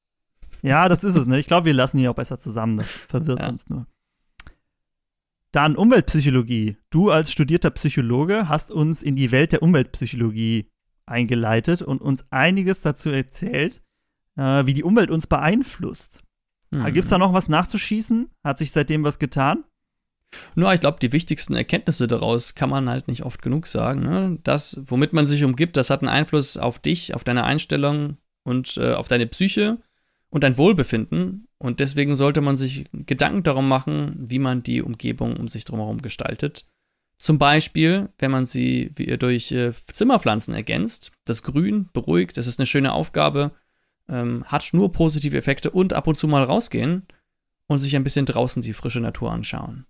[0.62, 1.39] Ja, das ist es, ne?
[1.39, 2.77] Ich glaube, wir lassen die auch besser zusammen.
[2.77, 3.49] Das verwirrt ja.
[3.49, 3.86] uns nur.
[5.51, 6.77] Dann Umweltpsychologie.
[6.89, 10.69] Du als studierter Psychologe hast uns in die Welt der Umweltpsychologie
[11.05, 13.81] eingeleitet und uns einiges dazu erzählt,
[14.36, 16.24] äh, wie die Umwelt uns beeinflusst.
[16.79, 16.93] Mhm.
[16.93, 18.29] Gibt es da noch was nachzuschießen?
[18.43, 19.63] Hat sich seitdem was getan?
[20.55, 24.01] Nur, ich glaube, die wichtigsten Erkenntnisse daraus kann man halt nicht oft genug sagen.
[24.01, 24.39] Ne?
[24.43, 28.77] Das, womit man sich umgibt, das hat einen Einfluss auf dich, auf deine Einstellung und
[28.77, 29.77] äh, auf deine Psyche
[30.29, 31.47] und dein Wohlbefinden.
[31.57, 36.01] Und deswegen sollte man sich Gedanken darum machen, wie man die Umgebung um sich drumherum
[36.01, 36.65] gestaltet.
[37.17, 41.11] Zum Beispiel, wenn man sie durch äh, Zimmerpflanzen ergänzt.
[41.23, 43.51] Das Grün beruhigt, das ist eine schöne Aufgabe
[44.09, 47.03] ähm, hat nur positive Effekte und ab und zu mal rausgehen
[47.67, 49.85] und sich ein bisschen draußen die frische Natur anschauen.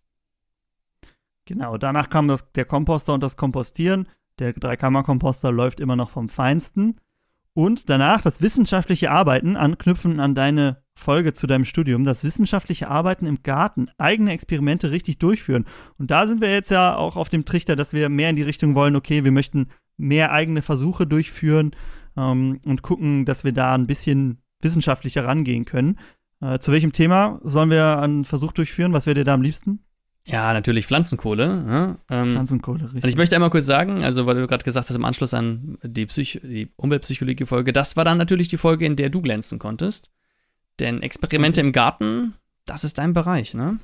[1.46, 4.08] Genau, danach kam das, der Komposter und das Kompostieren.
[4.40, 7.00] Der Dreikammer-Komposter läuft immer noch vom Feinsten.
[7.54, 13.26] Und danach das wissenschaftliche Arbeiten, anknüpfen an deine Folge zu deinem Studium, das wissenschaftliche Arbeiten
[13.28, 15.66] im Garten, eigene Experimente richtig durchführen.
[15.98, 18.42] Und da sind wir jetzt ja auch auf dem Trichter, dass wir mehr in die
[18.42, 21.72] Richtung wollen, okay, wir möchten mehr eigene Versuche durchführen
[22.18, 26.00] ähm, und gucken, dass wir da ein bisschen wissenschaftlicher rangehen können.
[26.42, 28.94] Äh, zu welchem Thema sollen wir einen Versuch durchführen?
[28.94, 29.80] Was wäre dir da am liebsten?
[30.28, 31.66] Ja, natürlich Pflanzenkohle.
[31.68, 33.04] Ja, ähm, Pflanzenkohle, richtig.
[33.04, 35.78] Und ich möchte einmal kurz sagen, also weil du gerade gesagt hast, im Anschluss an
[35.84, 40.12] die, Psych die Umweltpsychologie-Folge, das war dann natürlich die Folge, in der du glänzen konntest.
[40.80, 41.68] Denn Experimente okay.
[41.68, 42.34] im Garten,
[42.66, 43.78] das ist dein Bereich, ne?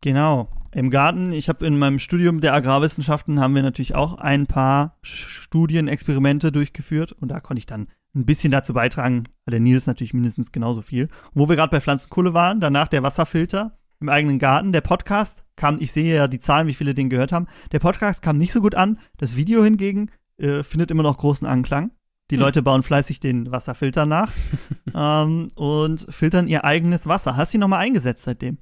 [0.00, 0.48] Genau.
[0.74, 4.98] Im Garten, ich habe in meinem Studium der Agrarwissenschaften haben wir natürlich auch ein paar
[5.02, 10.50] Studienexperimente durchgeführt und da konnte ich dann ein bisschen dazu beitragen, der Nils natürlich mindestens
[10.50, 11.04] genauso viel.
[11.32, 14.72] Und wo wir gerade bei Pflanzenkohle waren, danach der Wasserfilter im eigenen Garten.
[14.72, 17.46] Der Podcast kam, ich sehe ja die Zahlen, wie viele den gehört haben.
[17.70, 18.98] Der Podcast kam nicht so gut an.
[19.16, 21.92] Das Video hingegen äh, findet immer noch großen Anklang.
[22.32, 22.42] Die hm.
[22.42, 24.32] Leute bauen fleißig den Wasserfilter nach
[24.94, 27.36] ähm, und filtern ihr eigenes Wasser.
[27.36, 28.58] Hast du ihn nochmal eingesetzt seitdem?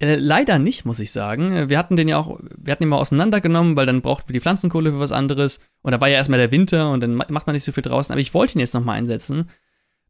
[0.00, 1.68] Äh, leider nicht, muss ich sagen.
[1.68, 4.40] Wir hatten den ja auch, wir hatten ihn mal auseinandergenommen, weil dann brauchten wir die
[4.40, 5.60] Pflanzenkohle für was anderes.
[5.82, 8.12] Und da war ja erstmal der Winter und dann macht man nicht so viel draußen.
[8.12, 9.48] Aber ich wollte ihn jetzt nochmal einsetzen.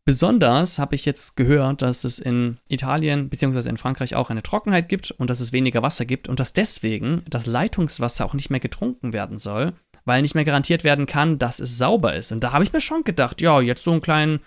[0.05, 3.69] Besonders habe ich jetzt gehört, dass es in Italien bzw.
[3.69, 7.23] in Frankreich auch eine Trockenheit gibt und dass es weniger Wasser gibt und dass deswegen
[7.29, 9.75] das Leitungswasser auch nicht mehr getrunken werden soll,
[10.07, 12.33] weil nicht mehr garantiert werden kann, dass es sauber ist.
[12.33, 14.41] Und da habe ich mir schon gedacht, ja, jetzt so einen kleinen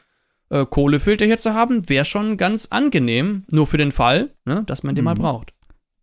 [0.50, 4.84] äh, Kohlefilter hier zu haben, wäre schon ganz angenehm, nur für den Fall, ne, dass
[4.84, 5.06] man den mhm.
[5.06, 5.54] mal braucht.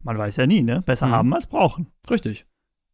[0.02, 0.82] Man weiß ja nie, ne?
[0.82, 1.12] Besser mhm.
[1.12, 1.88] haben als brauchen.
[2.08, 2.46] Richtig.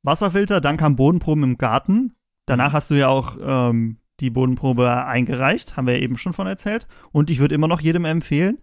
[0.03, 2.15] Wasserfilter, dann kam Bodenproben im Garten.
[2.47, 6.47] Danach hast du ja auch ähm, die Bodenprobe eingereicht, haben wir ja eben schon von
[6.47, 6.87] erzählt.
[7.13, 8.59] Und ich würde immer noch jedem empfehlen,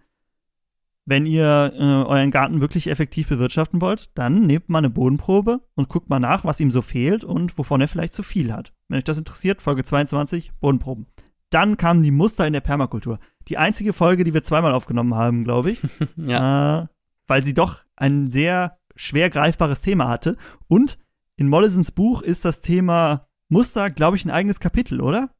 [1.06, 5.90] wenn ihr äh, euren Garten wirklich effektiv bewirtschaften wollt, dann nehmt mal eine Bodenprobe und
[5.90, 8.72] guckt mal nach, was ihm so fehlt und wovon er vielleicht zu viel hat.
[8.88, 11.06] Wenn euch das interessiert, Folge 22, Bodenproben.
[11.54, 13.20] Dann kamen die Muster in der Permakultur.
[13.46, 15.80] Die einzige Folge, die wir zweimal aufgenommen haben, glaube ich.
[16.16, 16.82] ja.
[16.82, 16.86] Äh,
[17.28, 20.36] weil sie doch ein sehr schwer greifbares Thema hatte.
[20.66, 20.98] Und
[21.36, 25.30] in Mollisons Buch ist das Thema Muster, glaube ich, ein eigenes Kapitel, oder?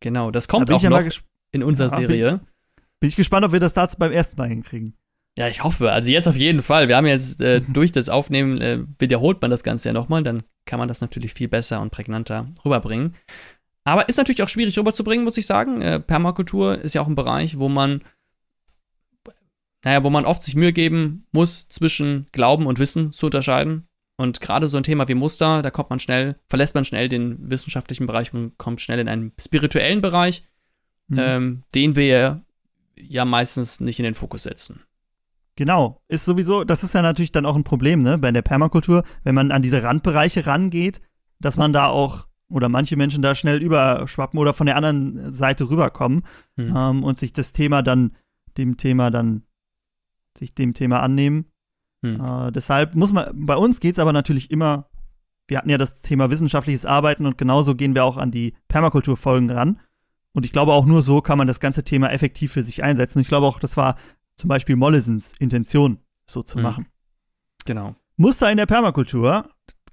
[0.00, 1.02] Genau, das kommt da auch noch
[1.50, 2.30] in unserer ja, Serie.
[2.30, 4.94] Bin ich, bin ich gespannt, ob wir das dazu beim ersten Mal hinkriegen.
[5.36, 5.90] Ja, ich hoffe.
[5.92, 6.88] Also jetzt auf jeden Fall.
[6.88, 10.42] Wir haben jetzt äh, durch das Aufnehmen äh, wiederholt man das Ganze ja nochmal, dann
[10.64, 13.14] kann man das natürlich viel besser und prägnanter rüberbringen.
[13.84, 15.80] Aber ist natürlich auch schwierig rüberzubringen, muss ich sagen.
[15.82, 18.02] Äh, Permakultur ist ja auch ein Bereich, wo man,
[19.84, 23.86] naja, wo man oft sich Mühe geben muss, zwischen Glauben und Wissen zu unterscheiden.
[24.16, 27.50] Und gerade so ein Thema wie Muster, da kommt man schnell, verlässt man schnell den
[27.50, 30.44] wissenschaftlichen Bereich und kommt schnell in einen spirituellen Bereich,
[31.08, 31.18] mhm.
[31.18, 32.42] ähm, den wir
[32.96, 34.82] ja meistens nicht in den Fokus setzen.
[35.56, 39.04] Genau, ist sowieso, das ist ja natürlich dann auch ein Problem, ne, bei der Permakultur,
[39.22, 41.00] wenn man an diese Randbereiche rangeht,
[41.38, 45.68] dass man da auch oder manche Menschen da schnell überschwappen oder von der anderen Seite
[45.70, 46.24] rüberkommen
[46.56, 46.74] mhm.
[46.76, 48.16] ähm, und sich das Thema dann,
[48.58, 49.42] dem Thema dann,
[50.36, 51.46] sich dem Thema annehmen
[52.04, 52.20] hm.
[52.20, 54.90] Äh, deshalb muss man, bei uns geht es aber natürlich immer,
[55.48, 59.50] wir hatten ja das Thema wissenschaftliches Arbeiten und genauso gehen wir auch an die Permakulturfolgen
[59.50, 59.80] ran.
[60.32, 63.20] Und ich glaube, auch nur so kann man das ganze Thema effektiv für sich einsetzen.
[63.20, 63.96] Ich glaube auch, das war
[64.36, 66.62] zum Beispiel Mollisons Intention, so zu hm.
[66.62, 66.86] machen.
[67.64, 67.94] Genau.
[68.16, 69.48] Muster in der Permakultur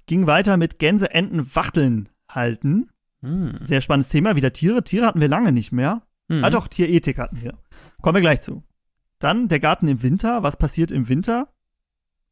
[0.06, 2.90] ging weiter mit Gänse, Enten, Wachteln halten.
[3.22, 3.58] Hm.
[3.62, 4.36] Sehr spannendes Thema.
[4.36, 4.82] Wieder Tiere.
[4.84, 6.02] Tiere hatten wir lange nicht mehr.
[6.28, 6.44] Hm.
[6.44, 7.58] Ah, doch, Tierethik hatten wir.
[8.00, 8.62] Kommen wir gleich zu.
[9.18, 10.42] Dann der Garten im Winter.
[10.42, 11.48] Was passiert im Winter?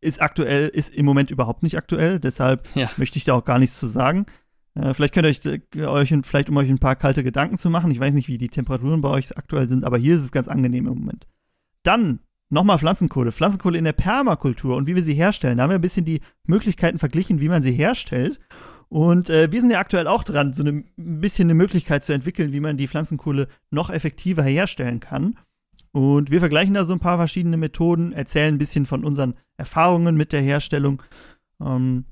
[0.00, 2.90] ist aktuell, ist im Moment überhaupt nicht aktuell, deshalb ja.
[2.96, 4.26] möchte ich da auch gar nichts zu sagen.
[4.74, 7.70] Äh, vielleicht könnt ihr euch, äh, euch, vielleicht um euch ein paar kalte Gedanken zu
[7.70, 7.90] machen.
[7.90, 10.48] Ich weiß nicht, wie die Temperaturen bei euch aktuell sind, aber hier ist es ganz
[10.48, 11.26] angenehm im Moment.
[11.82, 13.32] Dann nochmal Pflanzenkohle.
[13.32, 15.58] Pflanzenkohle in der Permakultur und wie wir sie herstellen.
[15.58, 18.40] Da haben wir ein bisschen die Möglichkeiten verglichen, wie man sie herstellt.
[18.92, 22.12] Und äh, wir sind ja aktuell auch dran, so eine, ein bisschen eine Möglichkeit zu
[22.12, 25.38] entwickeln, wie man die Pflanzenkohle noch effektiver herstellen kann.
[25.92, 30.16] Und wir vergleichen da so ein paar verschiedene Methoden, erzählen ein bisschen von unseren Erfahrungen
[30.16, 31.02] mit der Herstellung.
[31.60, 32.04] Ähm,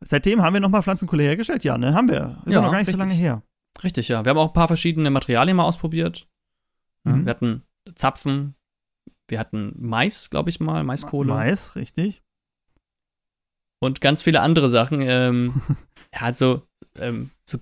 [0.00, 1.62] seitdem haben wir nochmal Pflanzenkohle hergestellt?
[1.62, 1.94] Ja, ne?
[1.94, 2.42] Haben wir.
[2.44, 2.94] Ist ja, noch gar nicht richtig.
[2.94, 3.42] so lange her.
[3.84, 4.24] Richtig, ja.
[4.24, 6.28] Wir haben auch ein paar verschiedene Materialien mal ausprobiert.
[7.04, 7.24] Mhm.
[7.24, 7.62] Wir hatten
[7.94, 8.56] Zapfen,
[9.28, 11.32] wir hatten Mais, glaube ich mal, Maiskohle.
[11.32, 12.22] Mais, richtig.
[13.78, 15.00] Und ganz viele andere Sachen.
[15.02, 15.62] Ähm,
[16.16, 16.62] ja, also,
[16.98, 17.58] ähm, so,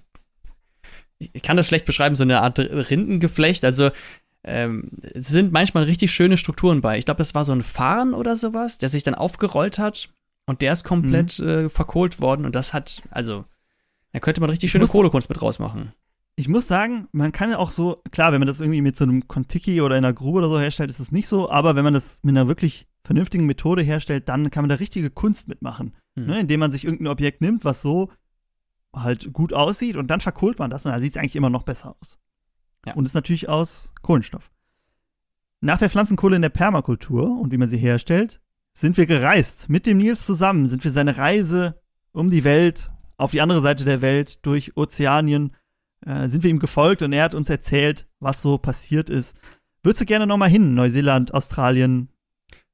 [1.19, 3.65] ich kann das schlecht beschreiben, so eine Art Rindengeflecht.
[3.65, 3.91] Also,
[4.45, 6.99] ähm, es sind manchmal richtig schöne Strukturen bei.
[6.99, 10.11] Ich glaube, das war so ein Farn oder sowas, der sich dann aufgerollt hat
[10.47, 11.49] und der ist komplett mhm.
[11.49, 13.45] äh, verkohlt worden und das hat, also,
[14.13, 15.93] da könnte man richtig schöne Kohlekunst mit rausmachen.
[16.37, 19.05] Ich muss sagen, man kann ja auch so, klar, wenn man das irgendwie mit so
[19.05, 21.85] einem Kontiki oder in einer Grube oder so herstellt, ist es nicht so, aber wenn
[21.85, 25.95] man das mit einer wirklich vernünftigen Methode herstellt, dann kann man da richtige Kunst mitmachen.
[26.17, 26.27] Mhm.
[26.27, 26.41] Ne?
[26.41, 28.11] Indem man sich irgendein Objekt nimmt, was so
[28.95, 31.63] halt gut aussieht und dann verkohlt man das und dann sieht es eigentlich immer noch
[31.63, 32.19] besser aus.
[32.87, 32.95] Ja.
[32.95, 34.51] Und ist natürlich aus Kohlenstoff.
[35.61, 38.41] Nach der Pflanzenkohle in der Permakultur und wie man sie herstellt,
[38.75, 39.69] sind wir gereist.
[39.69, 41.81] Mit dem Nils zusammen sind wir seine Reise
[42.13, 45.55] um die Welt, auf die andere Seite der Welt, durch Ozeanien,
[46.05, 49.37] äh, sind wir ihm gefolgt und er hat uns erzählt, was so passiert ist.
[49.83, 52.09] Würdest du gerne nochmal hin, Neuseeland, Australien?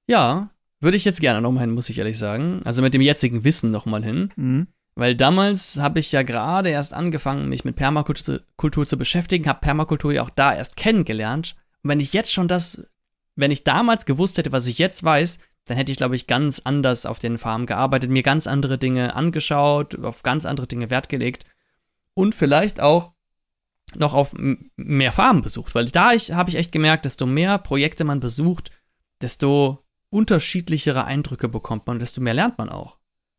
[0.06, 2.62] Ja, würde ich jetzt gerne nochmal hin, muss ich ehrlich sagen.
[2.64, 4.33] Also mit dem jetzigen Wissen nochmal hin.
[4.37, 4.66] Mhm.
[5.00, 9.62] Weil damals habe ich ja gerade erst angefangen, mich mit Permakultur Kultur zu beschäftigen, habe
[9.62, 11.56] Permakultur ja auch da erst kennengelernt.
[11.82, 12.86] Und wenn ich jetzt schon das,
[13.34, 16.60] wenn ich damals gewusst hätte, was ich jetzt weiß, dann hätte ich, glaube ich, ganz
[16.62, 21.08] anders auf den Farmen gearbeitet, mir ganz andere Dinge angeschaut, auf ganz andere Dinge Wert
[21.08, 21.46] gelegt
[22.12, 23.12] und vielleicht auch
[23.94, 24.34] noch auf
[24.76, 25.74] mehr Farmen besucht.
[25.74, 28.70] Weil da habe ich echt gemerkt, desto mehr Projekte man besucht,
[29.22, 29.78] desto
[30.10, 32.98] unterschiedlichere Eindrücke bekommt man, desto mehr lernt man auch.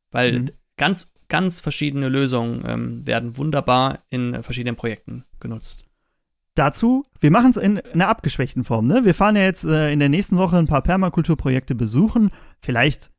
[0.09, 0.51] Weil mhm.
[0.75, 5.85] ganz ganz verschiedene Lösungen ähm, werden wunderbar in verschiedenen Projekten genutzt.
[6.55, 8.85] Dazu, wir machen es in einer abgeschwächten Form.
[8.85, 9.05] Ne?
[9.05, 12.31] Wir fahren ja jetzt äh, in der nächsten Woche ein paar Permakulturprojekte besuchen.
[12.59, 13.11] Vielleicht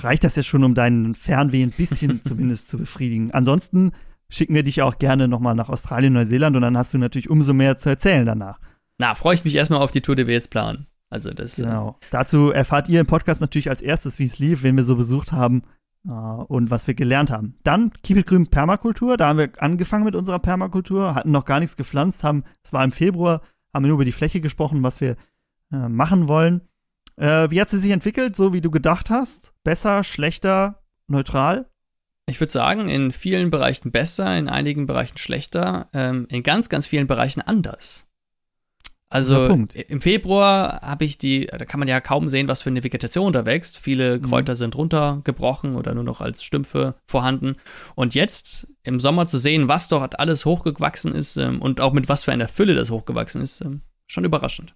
[0.00, 3.32] reicht das ja schon, um deinen Fernweh ein bisschen zumindest zu befriedigen.
[3.32, 3.90] Ansonsten
[4.28, 7.52] schicken wir dich auch gerne nochmal nach Australien, Neuseeland und dann hast du natürlich umso
[7.52, 8.60] mehr zu erzählen danach.
[8.98, 10.86] na, freue ich mich erstmal auf die Tour, die wir jetzt planen.
[11.10, 11.56] Also das.
[11.56, 11.98] Genau.
[12.00, 14.94] Äh, Dazu erfahrt ihr im Podcast natürlich als erstes, wie es lief, wen wir so
[14.94, 15.75] besucht haben äh,
[16.06, 17.56] und was wir gelernt haben.
[17.64, 19.16] Dann Keep It Grün Permakultur.
[19.16, 22.84] Da haben wir angefangen mit unserer Permakultur, hatten noch gar nichts gepflanzt, haben, es war
[22.84, 23.42] im Februar,
[23.74, 25.16] haben wir nur über die Fläche gesprochen, was wir
[25.72, 26.62] äh, machen wollen.
[27.16, 29.52] Äh, wie hat sie sich entwickelt, so wie du gedacht hast?
[29.64, 31.68] Besser, schlechter, neutral?
[32.28, 36.86] Ich würde sagen, in vielen Bereichen besser, in einigen Bereichen schlechter, ähm, in ganz, ganz
[36.86, 38.05] vielen Bereichen anders.
[39.08, 42.82] Also im Februar habe ich die, da kann man ja kaum sehen, was für eine
[42.82, 43.78] Vegetation da wächst.
[43.78, 44.22] Viele mhm.
[44.22, 44.58] Kräuter mhm.
[44.58, 47.54] sind runtergebrochen oder nur noch als Stümpfe vorhanden.
[47.94, 52.08] Und jetzt im Sommer zu sehen, was dort alles hochgewachsen ist ähm, und auch mit
[52.08, 54.74] was für einer Fülle das hochgewachsen ist, ähm, schon überraschend.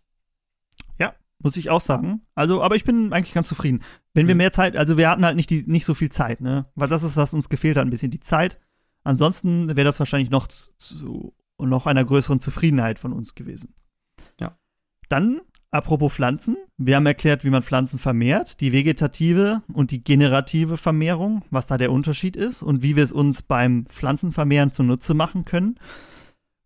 [1.00, 2.20] Ja, muss ich auch sagen.
[2.36, 3.82] Also, aber ich bin eigentlich ganz zufrieden.
[4.14, 4.28] Wenn mhm.
[4.28, 6.66] wir mehr Zeit, also wir hatten halt nicht, die, nicht so viel Zeit, ne?
[6.76, 8.60] Weil das ist, was uns gefehlt hat, ein bisschen die Zeit.
[9.02, 13.74] Ansonsten wäre das wahrscheinlich noch zu noch einer größeren Zufriedenheit von uns gewesen.
[14.40, 14.58] Ja.
[15.08, 20.76] Dann, apropos Pflanzen, wir haben erklärt, wie man Pflanzen vermehrt, die vegetative und die generative
[20.76, 25.44] Vermehrung, was da der Unterschied ist und wie wir es uns beim Pflanzenvermehren zunutze machen
[25.44, 25.78] können.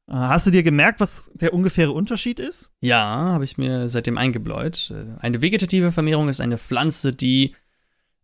[0.08, 2.70] Äh, hast du dir gemerkt, was der ungefähre Unterschied ist?
[2.80, 4.90] Ja, habe ich mir seitdem eingebläut.
[4.90, 7.54] Äh, eine vegetative Vermehrung ist eine Pflanze, die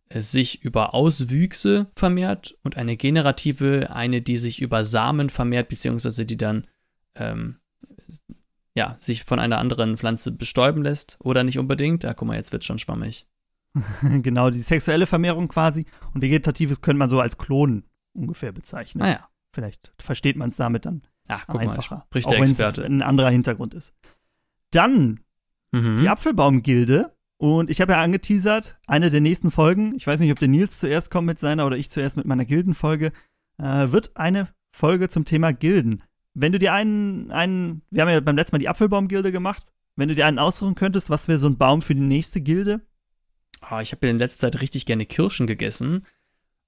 [0.09, 6.25] äh, sich über Auswüchse vermehrt und eine generative eine, die sich über Samen vermehrt, beziehungsweise
[6.25, 6.67] die dann
[7.15, 7.57] ähm,
[8.75, 12.03] ja, sich von einer anderen Pflanze bestäuben lässt oder nicht unbedingt.
[12.03, 13.27] Ja, guck mal, jetzt wird schon schwammig.
[14.01, 15.85] genau, die sexuelle Vermehrung quasi.
[16.13, 19.01] Und vegetatives könnte man so als Klonen ungefähr bezeichnen.
[19.01, 19.19] Naja.
[19.21, 21.95] Ah, Vielleicht versteht man es damit dann Ach, guck einfacher.
[21.95, 22.85] Mal, spricht der Experte.
[22.85, 23.93] ein anderer Hintergrund ist.
[24.71, 25.21] Dann
[25.71, 25.97] mhm.
[25.97, 27.13] die Apfelbaumgilde.
[27.37, 30.77] Und ich habe ja angeteasert, eine der nächsten Folgen, ich weiß nicht, ob der Nils
[30.77, 33.11] zuerst kommt mit seiner oder ich zuerst mit meiner Gildenfolge,
[33.57, 38.19] äh, wird eine Folge zum Thema Gilden wenn du dir einen, einen, wir haben ja
[38.19, 41.47] beim letzten Mal die Apfelbaumgilde gemacht, wenn du dir einen aussuchen könntest, was wäre so
[41.47, 42.81] ein Baum für die nächste Gilde?
[43.69, 46.05] Oh, ich habe ja in letzter Zeit richtig gerne Kirschen gegessen.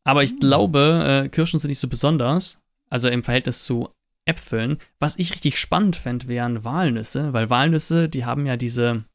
[0.03, 0.39] Aber ich mm.
[0.39, 2.61] glaube, äh, Kirschen sind nicht so besonders.
[2.89, 3.89] Also im Verhältnis zu
[4.25, 4.77] Äpfeln.
[4.99, 9.05] Was ich richtig spannend fände, wären Walnüsse, weil Walnüsse, die haben ja diese,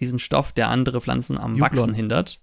[0.00, 1.70] diesen Stoff, der andere Pflanzen am Jublon.
[1.70, 2.40] Wachsen hindert.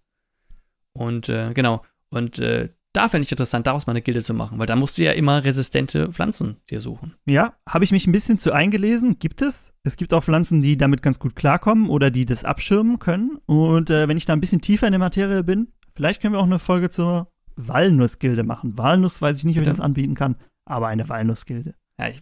[0.94, 1.84] Und äh, genau.
[2.10, 4.98] Und äh, da fände ich interessant, daraus mal eine Gilde zu machen, weil da musst
[4.98, 7.16] du ja immer resistente Pflanzen dir suchen.
[7.28, 9.18] Ja, habe ich mich ein bisschen zu eingelesen.
[9.18, 9.74] Gibt es.
[9.84, 13.40] Es gibt auch Pflanzen, die damit ganz gut klarkommen oder die das abschirmen können.
[13.48, 16.40] Und äh, wenn ich da ein bisschen tiefer in der Materie bin, vielleicht können wir
[16.40, 18.78] auch eine Folge zur Walnussgilde machen.
[18.78, 21.74] Walnuss weiß ich nicht, ob ich das anbieten kann, aber eine Walnussgilde.
[22.00, 22.22] Ja, ich,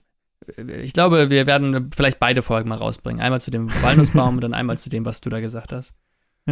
[0.58, 3.22] ich glaube, wir werden vielleicht beide Folgen mal rausbringen.
[3.22, 5.94] Einmal zu dem Walnussbaum und dann einmal zu dem, was du da gesagt hast.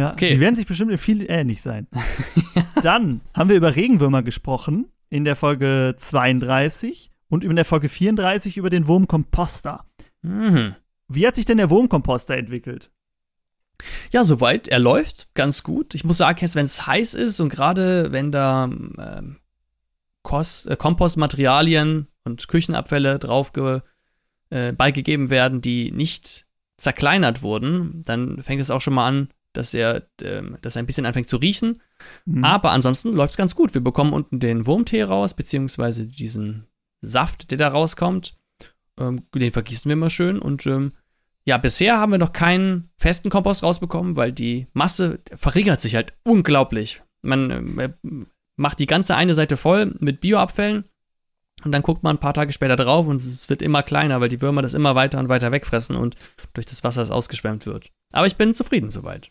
[0.00, 0.32] Ja, okay.
[0.32, 1.86] Die werden sich bestimmt viel ähnlich sein.
[2.82, 8.56] Dann haben wir über Regenwürmer gesprochen in der Folge 32 und in der Folge 34
[8.56, 9.84] über den Wurmkomposter.
[10.22, 10.74] Mhm.
[11.08, 12.90] Wie hat sich denn der Wurmkomposter entwickelt?
[14.10, 14.68] Ja, soweit.
[14.68, 15.94] Er läuft ganz gut.
[15.94, 19.36] Ich muss sagen, jetzt, wenn es heiß ist und gerade wenn da ähm,
[20.22, 23.52] Kost, äh, Kompostmaterialien und Küchenabfälle drauf
[24.48, 26.46] äh, beigegeben werden, die nicht
[26.78, 30.86] zerkleinert wurden, dann fängt es auch schon mal an, dass er, ähm, dass er ein
[30.86, 31.80] bisschen anfängt zu riechen.
[32.24, 32.44] Mhm.
[32.44, 33.74] Aber ansonsten läuft es ganz gut.
[33.74, 36.66] Wir bekommen unten den Wurmtee raus, beziehungsweise diesen
[37.00, 38.36] Saft, der da rauskommt.
[38.98, 40.38] Ähm, den vergießen wir immer schön.
[40.38, 40.92] Und ähm,
[41.44, 46.12] ja, bisher haben wir noch keinen festen Kompost rausbekommen, weil die Masse verringert sich halt
[46.22, 47.02] unglaublich.
[47.22, 47.90] Man äh,
[48.56, 50.84] macht die ganze eine Seite voll mit Bioabfällen
[51.64, 54.28] und dann guckt man ein paar Tage später drauf und es wird immer kleiner, weil
[54.28, 56.16] die Würmer das immer weiter und weiter wegfressen und
[56.54, 57.90] durch das Wasser es ausgeschwemmt wird.
[58.12, 59.30] Aber ich bin zufrieden soweit.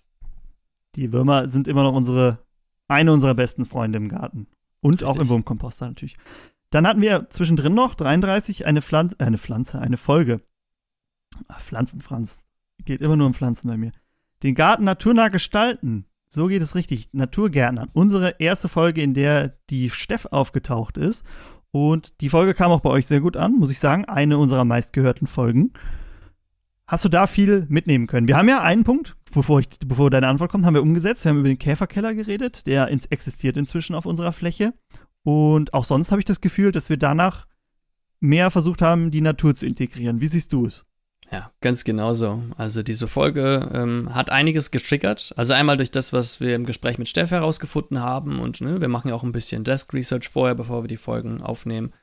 [0.96, 2.40] Die Würmer sind immer noch unsere,
[2.88, 4.48] eine unserer besten Freunde im Garten.
[4.82, 5.08] Und Richtig.
[5.08, 6.18] auch im Wurmkomposter natürlich.
[6.70, 10.42] Dann hatten wir zwischendrin noch 33 eine Pflanze, äh, eine Pflanze, eine Folge.
[11.48, 12.40] Ach, Pflanzenfranz.
[12.86, 13.92] Geht immer nur um Pflanzen bei mir.
[14.44, 16.06] Den Garten naturnah gestalten.
[16.28, 17.10] So geht es richtig.
[17.12, 17.90] Naturgärtnern.
[17.94, 21.26] Unsere erste Folge, in der die Steff aufgetaucht ist.
[21.72, 24.06] Und die Folge kam auch bei euch sehr gut an, muss ich sagen.
[24.06, 25.74] Eine unserer meistgehörten Folgen.
[26.90, 28.28] Hast du da viel mitnehmen können?
[28.28, 31.24] Wir haben ja einen Punkt, bevor, ich, bevor deine Antwort kommt, haben wir umgesetzt.
[31.24, 34.74] Wir haben über den Käferkeller geredet, der ins, existiert inzwischen auf unserer Fläche.
[35.22, 37.46] Und auch sonst habe ich das Gefühl, dass wir danach
[38.20, 40.20] mehr versucht haben, die Natur zu integrieren.
[40.20, 40.84] Wie siehst du es?
[41.32, 42.42] Ja, ganz genauso.
[42.58, 45.32] Also diese Folge ähm, hat einiges getriggert.
[45.38, 48.88] Also einmal durch das, was wir im Gespräch mit Steff herausgefunden haben und ne, wir
[48.88, 51.94] machen ja auch ein bisschen Desk Research vorher, bevor wir die Folgen aufnehmen.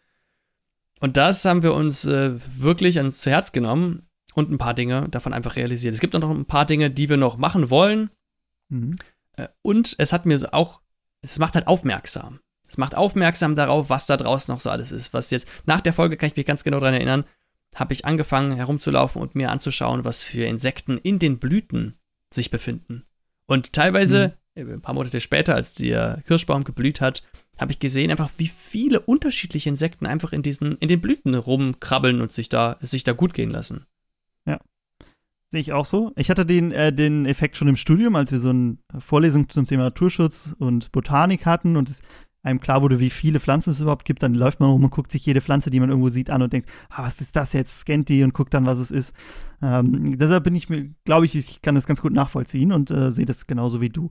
[1.00, 4.05] Und das haben wir uns äh, wirklich ans zu Herz genommen
[4.36, 5.94] und ein paar Dinge davon einfach realisiert.
[5.94, 8.10] Es gibt noch ein paar Dinge, die wir noch machen wollen.
[8.68, 8.94] Mhm.
[9.36, 10.82] Äh, und es hat mir auch,
[11.22, 12.40] es macht halt aufmerksam.
[12.68, 15.14] Es macht aufmerksam darauf, was da draußen noch so alles ist.
[15.14, 17.24] Was jetzt, nach der Folge kann ich mich ganz genau daran erinnern,
[17.74, 21.94] habe ich angefangen herumzulaufen und mir anzuschauen, was für Insekten in den Blüten
[22.32, 23.04] sich befinden.
[23.46, 24.74] Und teilweise, mhm.
[24.74, 27.22] ein paar Monate später, als der Kirschbaum geblüht hat,
[27.58, 32.20] habe ich gesehen, einfach wie viele unterschiedliche Insekten einfach in diesen, in den Blüten rumkrabbeln
[32.20, 33.86] und sich da, sich da gut gehen lassen.
[34.46, 34.58] Ja.
[35.48, 36.12] Sehe ich auch so.
[36.16, 39.66] Ich hatte den, äh, den Effekt schon im Studium, als wir so eine Vorlesung zum
[39.66, 42.02] Thema Naturschutz und Botanik hatten und es
[42.46, 45.10] einem klar wurde, wie viele Pflanzen es überhaupt gibt, dann läuft man rum und guckt
[45.10, 47.80] sich jede Pflanze, die man irgendwo sieht, an und denkt, ah, was ist das jetzt?
[47.80, 49.14] Scannt die und guckt dann, was es ist.
[49.60, 53.10] Ähm, deshalb bin ich mir, glaube ich, ich kann das ganz gut nachvollziehen und äh,
[53.10, 54.10] sehe das genauso wie du.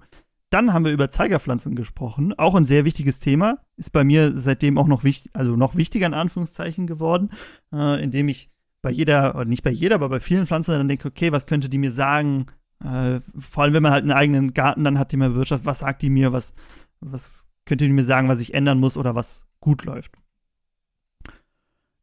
[0.50, 2.34] Dann haben wir über Zeigerpflanzen gesprochen.
[2.38, 3.60] Auch ein sehr wichtiges Thema.
[3.78, 7.30] Ist bei mir seitdem auch noch wichtig, also noch wichtiger in Anführungszeichen geworden,
[7.74, 8.52] äh, indem ich
[8.86, 11.70] bei jeder, oder nicht bei jeder, aber bei vielen Pflanzen dann denke, okay, was könnte
[11.70, 12.46] die mir sagen?
[12.84, 15.80] Äh, vor allem, wenn man halt einen eigenen Garten dann hat, die mir Wirtschaft, was
[15.80, 16.54] sagt die mir, was,
[17.00, 20.12] was könnte die mir sagen, was ich ändern muss oder was gut läuft?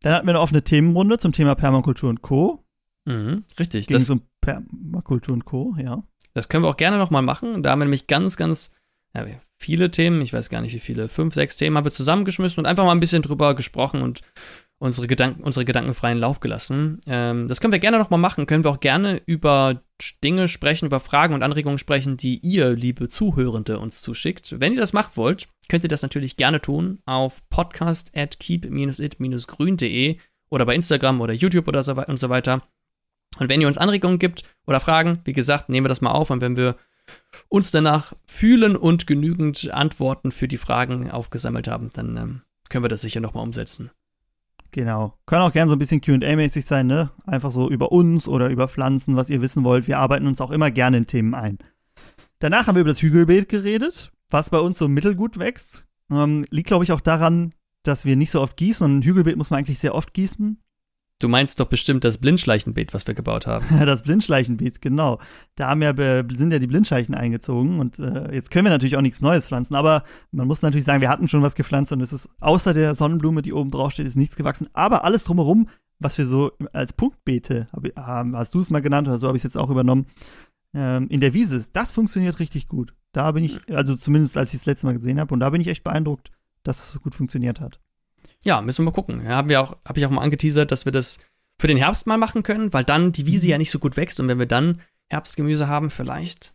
[0.00, 2.64] Dann hatten wir eine offene Themenrunde zum Thema Permakultur und Co.
[3.04, 3.86] Mhm, richtig.
[3.86, 6.02] Ging das um Permakultur und Co., ja.
[6.34, 7.62] Das können wir auch gerne nochmal machen.
[7.62, 8.72] Da haben wir nämlich ganz, ganz
[9.14, 9.24] ja,
[9.56, 12.66] viele Themen, ich weiß gar nicht wie viele, fünf, sechs Themen haben wir zusammengeschmissen und
[12.66, 14.22] einfach mal ein bisschen drüber gesprochen und
[14.82, 17.00] unsere Gedanken, unsere Gedanken freien Lauf gelassen.
[17.06, 18.46] Ähm, das können wir gerne nochmal machen.
[18.46, 19.80] Können wir auch gerne über
[20.24, 24.58] Dinge sprechen, über Fragen und Anregungen sprechen, die ihr, liebe Zuhörende, uns zuschickt.
[24.58, 30.18] Wenn ihr das machen wollt, könnt ihr das natürlich gerne tun auf podcast at keep-it-grün.de
[30.50, 32.62] oder bei Instagram oder YouTube oder so, und so weiter.
[33.38, 36.30] Und wenn ihr uns Anregungen gibt oder Fragen, wie gesagt, nehmen wir das mal auf
[36.30, 36.74] und wenn wir
[37.48, 42.88] uns danach fühlen und genügend Antworten für die Fragen aufgesammelt haben, dann ähm, können wir
[42.88, 43.92] das sicher nochmal umsetzen.
[44.72, 45.18] Genau.
[45.26, 47.10] Können auch gerne so ein bisschen QA-mäßig sein, ne?
[47.26, 49.86] Einfach so über uns oder über Pflanzen, was ihr wissen wollt.
[49.86, 51.58] Wir arbeiten uns auch immer gerne in Themen ein.
[52.38, 55.86] Danach haben wir über das Hügelbeet geredet, was bei uns so mittelgut wächst.
[56.10, 57.52] Ähm, liegt, glaube ich, auch daran,
[57.82, 60.58] dass wir nicht so oft gießen und ein Hügelbeet muss man eigentlich sehr oft gießen.
[61.22, 63.64] Du meinst doch bestimmt das Blindschleichenbeet, was wir gebaut haben.
[63.86, 65.20] das Blindschleichenbeet, genau.
[65.54, 65.94] Da haben ja,
[66.34, 69.76] sind ja die Blindschleichen eingezogen und äh, jetzt können wir natürlich auch nichts Neues pflanzen,
[69.76, 70.02] aber
[70.32, 73.42] man muss natürlich sagen, wir hatten schon was gepflanzt und es ist außer der Sonnenblume,
[73.42, 74.68] die oben drauf steht, ist nichts gewachsen.
[74.72, 75.68] Aber alles drumherum,
[76.00, 79.54] was wir so als Punktbeete, hast du es mal genannt oder so habe ich es
[79.54, 80.06] jetzt auch übernommen,
[80.74, 82.94] ähm, in der Wiese ist, das funktioniert richtig gut.
[83.12, 85.50] Da bin ich, also zumindest als ich es das letzte Mal gesehen habe, und da
[85.50, 86.32] bin ich echt beeindruckt,
[86.64, 87.78] dass es so gut funktioniert hat.
[88.44, 89.24] Ja, müssen wir mal gucken.
[89.24, 91.20] Ja, haben wir auch, habe ich auch mal angeteasert, dass wir das
[91.60, 93.50] für den Herbst mal machen können, weil dann die Wiese mhm.
[93.50, 96.54] ja nicht so gut wächst und wenn wir dann Herbstgemüse haben, vielleicht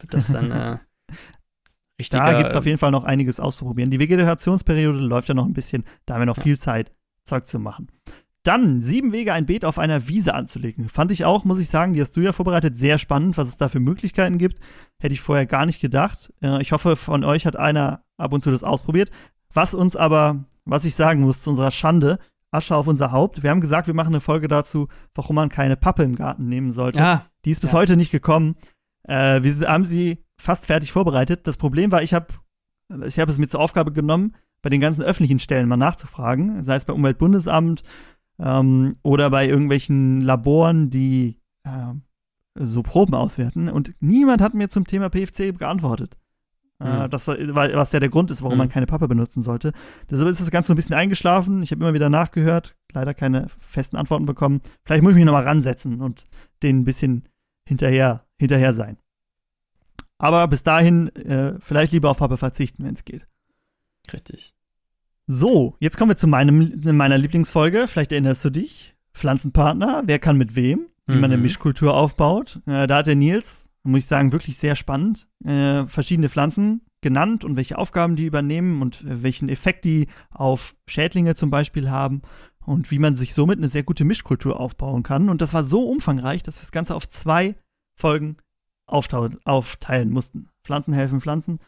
[0.00, 0.78] wird das dann äh,
[2.00, 2.24] richtiger.
[2.24, 3.90] Da gibt es auf jeden Fall noch einiges auszuprobieren.
[3.90, 6.42] Die Vegetationsperiode läuft ja noch ein bisschen, da haben wir noch ja.
[6.42, 6.92] viel Zeit,
[7.24, 7.88] Zeug zu machen.
[8.42, 10.88] Dann sieben Wege, ein Beet auf einer Wiese anzulegen.
[10.88, 13.58] Fand ich auch, muss ich sagen, die hast du ja vorbereitet, sehr spannend, was es
[13.58, 14.58] da für Möglichkeiten gibt.
[14.98, 16.32] Hätte ich vorher gar nicht gedacht.
[16.42, 19.10] Äh, ich hoffe, von euch hat einer ab und zu das ausprobiert.
[19.52, 22.18] Was uns aber was ich sagen muss, zu unserer Schande,
[22.50, 23.42] Asche auf unser Haupt.
[23.42, 26.72] Wir haben gesagt, wir machen eine Folge dazu, warum man keine Pappe im Garten nehmen
[26.72, 27.02] sollte.
[27.02, 27.78] Ah, Die ist bis ja.
[27.78, 28.56] heute nicht gekommen.
[29.04, 31.46] Äh, wir haben sie fast fertig vorbereitet.
[31.46, 32.26] Das Problem war, ich habe
[33.06, 36.74] ich hab es mir zur Aufgabe genommen, bei den ganzen öffentlichen Stellen mal nachzufragen, sei
[36.74, 37.82] es beim Umweltbundesamt
[38.40, 41.94] ähm, oder bei irgendwelchen Laboren, die äh,
[42.56, 43.68] so Proben auswerten.
[43.68, 46.16] Und niemand hat mir zum Thema PFC geantwortet.
[46.80, 47.10] Äh, mhm.
[47.10, 48.58] das, was ja der Grund ist, warum mhm.
[48.58, 49.72] man keine Pappe benutzen sollte.
[50.10, 51.62] Deshalb ist das Ganze so ein bisschen eingeschlafen.
[51.62, 54.60] Ich habe immer wieder nachgehört, leider keine festen Antworten bekommen.
[54.84, 56.24] Vielleicht muss ich mich nochmal ransetzen und
[56.62, 57.28] denen ein bisschen
[57.66, 58.96] hinterher, hinterher sein.
[60.18, 63.26] Aber bis dahin äh, vielleicht lieber auf Pappe verzichten, wenn es geht.
[64.12, 64.54] Richtig.
[65.26, 67.88] So, jetzt kommen wir zu meinem, meiner Lieblingsfolge.
[67.88, 68.96] Vielleicht erinnerst du dich.
[69.14, 70.86] Pflanzenpartner, wer kann mit wem?
[71.06, 71.20] Wie mhm.
[71.20, 71.44] man eine mhm.
[71.44, 72.60] Mischkultur aufbaut.
[72.66, 75.28] Äh, da hat der Nils muss ich sagen, wirklich sehr spannend.
[75.44, 80.74] Äh, verschiedene Pflanzen genannt und welche Aufgaben die übernehmen und äh, welchen Effekt die auf
[80.86, 82.22] Schädlinge zum Beispiel haben
[82.64, 85.28] und wie man sich somit eine sehr gute Mischkultur aufbauen kann.
[85.28, 87.56] Und das war so umfangreich, dass wir das Ganze auf zwei
[87.96, 88.36] Folgen
[88.86, 90.48] aufteilen mussten.
[90.64, 91.60] Pflanzen helfen Pflanzen.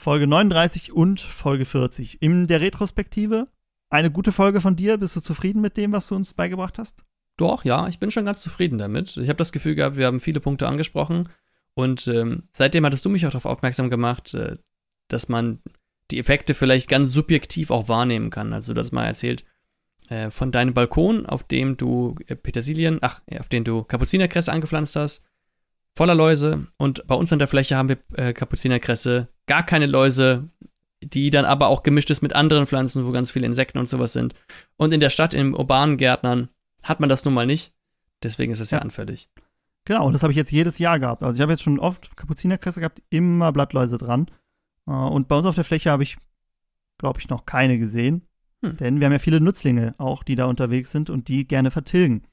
[0.00, 2.22] Folge 39 und Folge 40.
[2.22, 3.48] In der Retrospektive
[3.90, 4.96] eine gute Folge von dir.
[4.98, 7.04] Bist du zufrieden mit dem, was du uns beigebracht hast?
[7.36, 9.16] Doch, ja, ich bin schon ganz zufrieden damit.
[9.16, 11.28] Ich habe das Gefühl gehabt, wir haben viele Punkte angesprochen.
[11.78, 14.56] Und ähm, seitdem hattest du mich auch darauf aufmerksam gemacht, äh,
[15.06, 15.60] dass man
[16.10, 18.52] die Effekte vielleicht ganz subjektiv auch wahrnehmen kann.
[18.52, 19.44] Also, dass man erzählt,
[20.08, 24.96] äh, von deinem Balkon, auf dem du äh, Petersilien, ach, auf dem du Kapuzinerkresse angepflanzt
[24.96, 25.24] hast,
[25.94, 26.66] voller Läuse.
[26.78, 30.48] Und bei uns an der Fläche haben wir äh, Kapuzinerkresse, gar keine Läuse,
[31.00, 34.12] die dann aber auch gemischt ist mit anderen Pflanzen, wo ganz viele Insekten und sowas
[34.12, 34.34] sind.
[34.78, 36.48] Und in der Stadt, in urbanen Gärtnern,
[36.82, 37.72] hat man das nun mal nicht.
[38.24, 39.28] Deswegen ist es ja, ja anfällig.
[39.88, 41.22] Genau, das habe ich jetzt jedes Jahr gehabt.
[41.22, 44.26] Also ich habe jetzt schon oft Kapuzinerkresse gehabt, immer Blattläuse dran.
[44.86, 46.18] Äh, und bei uns auf der Fläche habe ich,
[46.98, 48.26] glaube ich, noch keine gesehen.
[48.62, 48.76] Hm.
[48.76, 52.24] Denn wir haben ja viele Nutzlinge auch, die da unterwegs sind und die gerne vertilgen.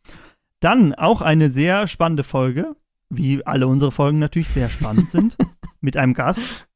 [0.60, 2.76] Dann auch eine sehr spannende Folge,
[3.10, 5.38] wie alle unsere Folgen natürlich sehr spannend sind,
[5.80, 6.68] mit einem Gast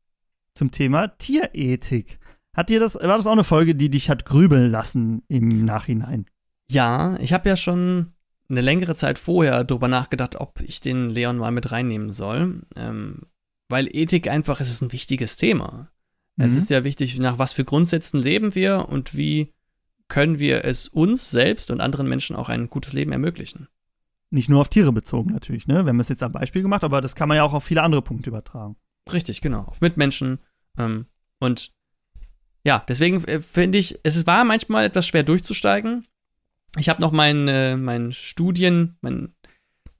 [0.53, 2.19] zum Thema Tierethik.
[2.55, 6.25] Hat dir das, war das auch eine Folge, die dich hat grübeln lassen im Nachhinein?
[6.71, 8.13] Ja, ich habe ja schon
[8.49, 12.63] eine längere Zeit vorher darüber nachgedacht, ob ich den Leon mal mit reinnehmen soll.
[12.75, 13.23] Ähm,
[13.67, 15.91] weil Ethik einfach, es ist ein wichtiges Thema.
[16.35, 16.45] Mhm.
[16.45, 19.53] Es ist ja wichtig, nach was für Grundsätzen leben wir und wie
[20.07, 23.67] können wir es uns selbst und anderen Menschen auch ein gutes Leben ermöglichen.
[24.31, 25.85] Nicht nur auf Tiere bezogen natürlich, ne?
[25.85, 27.83] Wir haben es jetzt am Beispiel gemacht, aber das kann man ja auch auf viele
[27.83, 28.75] andere Punkte übertragen.
[29.11, 29.61] Richtig, genau.
[29.61, 30.39] Auf Mitmenschen.
[30.77, 31.05] Ähm,
[31.39, 31.71] und
[32.63, 36.07] ja, deswegen äh, finde ich, es war manchmal etwas schwer durchzusteigen.
[36.77, 39.33] Ich habe noch mein, äh, mein Studien, mein,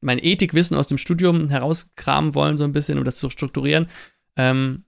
[0.02, 3.88] mein Ethikwissen aus dem Studium herauskramen wollen, so ein bisschen, um das zu strukturieren.
[4.36, 4.86] Ähm,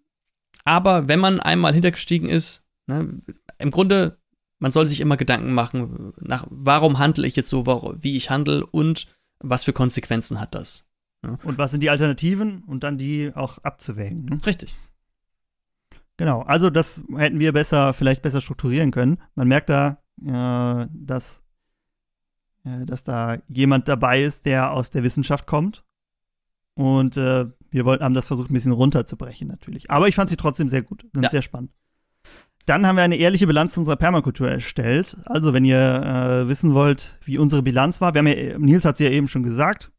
[0.64, 3.22] aber wenn man einmal hintergestiegen ist, ne,
[3.58, 4.20] im Grunde,
[4.60, 8.66] man soll sich immer Gedanken machen, nach, warum handle ich jetzt so, wie ich handle
[8.66, 9.08] und
[9.40, 10.86] was für Konsequenzen hat das.
[11.24, 11.38] Ne?
[11.44, 14.26] Und was sind die Alternativen und dann die auch abzuwägen.
[14.26, 14.38] Ne?
[14.46, 14.76] Richtig.
[16.18, 19.18] Genau, also das hätten wir besser, vielleicht besser strukturieren können.
[19.34, 21.42] Man merkt da, äh, dass,
[22.66, 25.84] äh, dass da jemand dabei ist, der aus der Wissenschaft kommt.
[26.76, 29.92] Und äh, wir wollten, haben das versucht, ein bisschen runterzubrechen, natürlich.
[29.92, 31.06] Aber ich fand sie trotzdem sehr gut.
[31.14, 31.30] Sind ja.
[31.30, 31.72] sehr spannend.
[32.66, 35.18] Dann haben wir eine ehrliche Bilanz unserer Permakultur erstellt.
[35.26, 38.98] Also, wenn ihr äh, wissen wollt, wie unsere Bilanz war, wir haben ja, Nils hat
[38.98, 39.92] sie ja eben schon gesagt,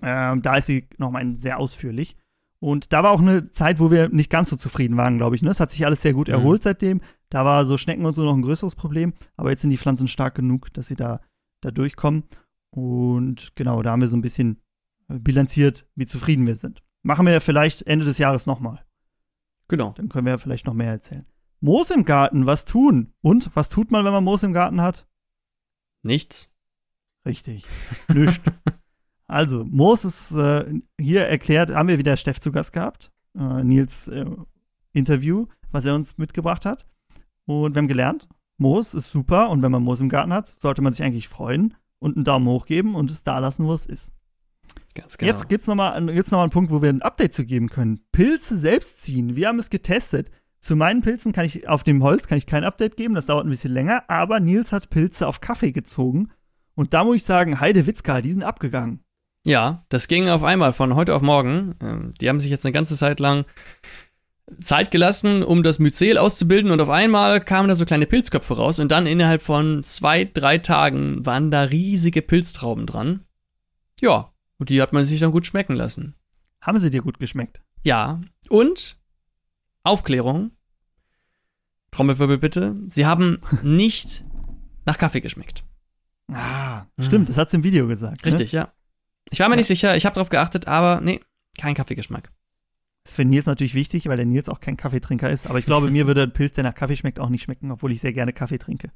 [0.00, 2.16] äh, da ist sie nochmal sehr ausführlich.
[2.60, 5.42] Und da war auch eine Zeit, wo wir nicht ganz so zufrieden waren, glaube ich.
[5.42, 5.50] Ne?
[5.50, 6.34] Es hat sich alles sehr gut mhm.
[6.34, 7.00] erholt seitdem.
[7.30, 9.12] Da war so Schnecken und so noch ein größeres Problem.
[9.36, 11.20] Aber jetzt sind die Pflanzen stark genug, dass sie da,
[11.60, 12.24] da durchkommen.
[12.70, 14.60] Und genau, da haben wir so ein bisschen
[15.08, 16.82] bilanziert, wie zufrieden wir sind.
[17.02, 18.84] Machen wir ja vielleicht Ende des Jahres nochmal.
[19.68, 19.92] Genau.
[19.96, 21.26] Dann können wir ja vielleicht noch mehr erzählen.
[21.60, 23.12] Moos im Garten, was tun?
[23.20, 25.06] Und was tut man, wenn man Moos im Garten hat?
[26.02, 26.54] Nichts.
[27.26, 27.66] Richtig.
[28.12, 28.40] Nichts.
[29.26, 33.12] also, Moos ist äh, hier erklärt, haben wir wieder Steff zu Gast gehabt.
[33.36, 34.24] Äh, Nils äh,
[34.92, 36.86] Interview, was er uns mitgebracht hat.
[37.46, 38.28] Und wir haben gelernt,
[38.58, 41.74] Moos ist super und wenn man Moos im Garten hat, sollte man sich eigentlich freuen
[41.98, 44.12] und einen Daumen hoch geben und es da lassen, wo es ist.
[44.94, 45.30] Ganz genau.
[45.30, 48.00] Jetzt gibt es nochmal noch einen Punkt, wo wir ein Update zu geben können.
[48.12, 49.36] Pilze selbst ziehen.
[49.36, 50.30] Wir haben es getestet.
[50.60, 53.46] Zu meinen Pilzen kann ich auf dem Holz kann ich kein Update geben, das dauert
[53.46, 56.30] ein bisschen länger, aber Nils hat Pilze auf Kaffee gezogen.
[56.74, 59.04] Und da muss ich sagen, Heide Witzka, die sind abgegangen.
[59.46, 61.74] Ja, das ging auf einmal von heute auf morgen.
[61.80, 63.44] Ähm, die haben sich jetzt eine ganze Zeit lang
[64.60, 68.78] Zeit gelassen, um das Myzel auszubilden und auf einmal kamen da so kleine Pilzköpfe raus
[68.78, 73.24] und dann innerhalb von zwei, drei Tagen waren da riesige Pilztrauben dran.
[74.00, 76.14] Ja, und die hat man sich dann gut schmecken lassen.
[76.60, 77.60] Haben sie dir gut geschmeckt?
[77.84, 78.20] Ja.
[78.48, 78.98] Und
[79.84, 80.52] Aufklärung.
[81.90, 82.76] Trommelwirbel bitte.
[82.88, 84.24] Sie haben nicht
[84.84, 85.64] nach Kaffee geschmeckt.
[86.32, 87.26] Ah, stimmt, mhm.
[87.26, 88.24] das hat sie im Video gesagt.
[88.24, 88.32] Ne?
[88.32, 88.58] Richtig, ne?
[88.60, 88.72] ja.
[89.30, 89.58] Ich war mir ja.
[89.58, 91.20] nicht sicher, ich habe darauf geachtet, aber nee,
[91.58, 92.30] kein Kaffeegeschmack.
[93.08, 95.48] Das für Nils natürlich wichtig, weil der Nils auch kein Kaffeetrinker ist.
[95.48, 97.90] Aber ich glaube, mir würde ein Pilz, der nach Kaffee schmeckt, auch nicht schmecken, obwohl
[97.90, 98.90] ich sehr gerne Kaffee trinke.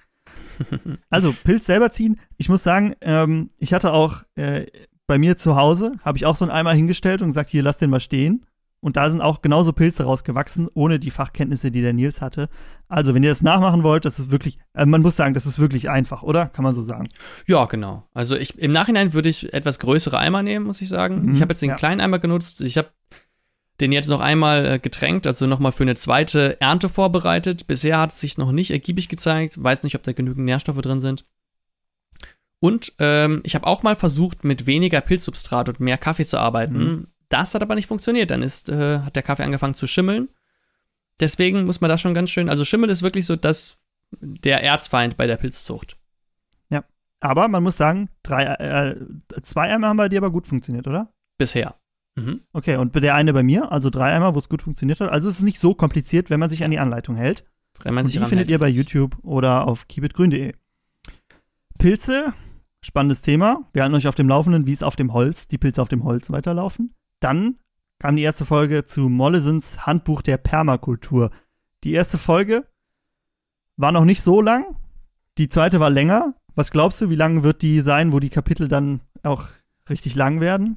[1.11, 2.21] also, Pilz selber ziehen.
[2.37, 4.67] Ich muss sagen, ähm, ich hatte auch äh,
[5.07, 7.79] bei mir zu Hause, habe ich auch so einen Eimer hingestellt und gesagt, hier, lass
[7.79, 8.45] den mal stehen.
[8.81, 12.51] Und da sind auch genauso Pilze rausgewachsen, ohne die Fachkenntnisse, die der Nils hatte.
[12.89, 15.59] Also, wenn ihr das nachmachen wollt, das ist wirklich, äh, man muss sagen, das ist
[15.59, 16.49] wirklich einfach, oder?
[16.49, 17.09] Kann man so sagen.
[17.47, 18.07] Ja, genau.
[18.13, 21.23] Also ich, im Nachhinein würde ich etwas größere Eimer nehmen, muss ich sagen.
[21.23, 21.77] Mhm, ich habe jetzt den ja.
[21.77, 22.61] kleinen Eimer genutzt.
[22.61, 22.91] Ich habe
[23.83, 27.67] den jetzt noch einmal äh, getränkt, also nochmal für eine zweite Ernte vorbereitet.
[27.67, 29.63] Bisher hat es sich noch nicht ergiebig gezeigt.
[29.63, 31.27] Weiß nicht, ob da genügend Nährstoffe drin sind.
[32.61, 36.79] Und ähm, ich habe auch mal versucht, mit weniger Pilzsubstrat und mehr Kaffee zu arbeiten.
[36.79, 37.07] Mhm.
[37.29, 38.31] Das hat aber nicht funktioniert.
[38.31, 40.29] Dann ist, äh, hat der Kaffee angefangen zu schimmeln.
[41.19, 42.49] Deswegen muss man da schon ganz schön.
[42.49, 43.79] Also Schimmel ist wirklich so das,
[44.21, 45.97] der Erzfeind bei der Pilzzucht.
[46.71, 46.85] Ja.
[47.19, 48.97] Aber man muss sagen, drei, äh,
[49.43, 51.13] zwei Eimer haben bei dir aber gut funktioniert, oder?
[51.37, 51.75] Bisher.
[52.15, 52.41] Mhm.
[52.53, 55.11] Okay, und der eine bei mir, also drei Eimer, wo es gut funktioniert hat.
[55.11, 57.45] Also es ist nicht so kompliziert, wenn man sich an die Anleitung hält.
[57.83, 60.55] Wenn man und sich die findet ihr bei YouTube oder auf keepitgrün.de.
[61.79, 62.33] Pilze,
[62.81, 63.69] spannendes Thema.
[63.73, 66.05] Wir halten euch auf dem Laufenden, wie es auf dem Holz, die Pilze auf dem
[66.05, 66.95] Holz weiterlaufen.
[67.21, 67.59] Dann
[67.99, 71.31] kam die erste Folge zu Mollesens Handbuch der Permakultur.
[71.85, 72.67] Die erste Folge
[73.77, 74.77] war noch nicht so lang.
[75.39, 76.35] Die zweite war länger.
[76.55, 79.47] Was glaubst du, wie lang wird die sein, wo die Kapitel dann auch
[79.89, 80.77] richtig lang werden?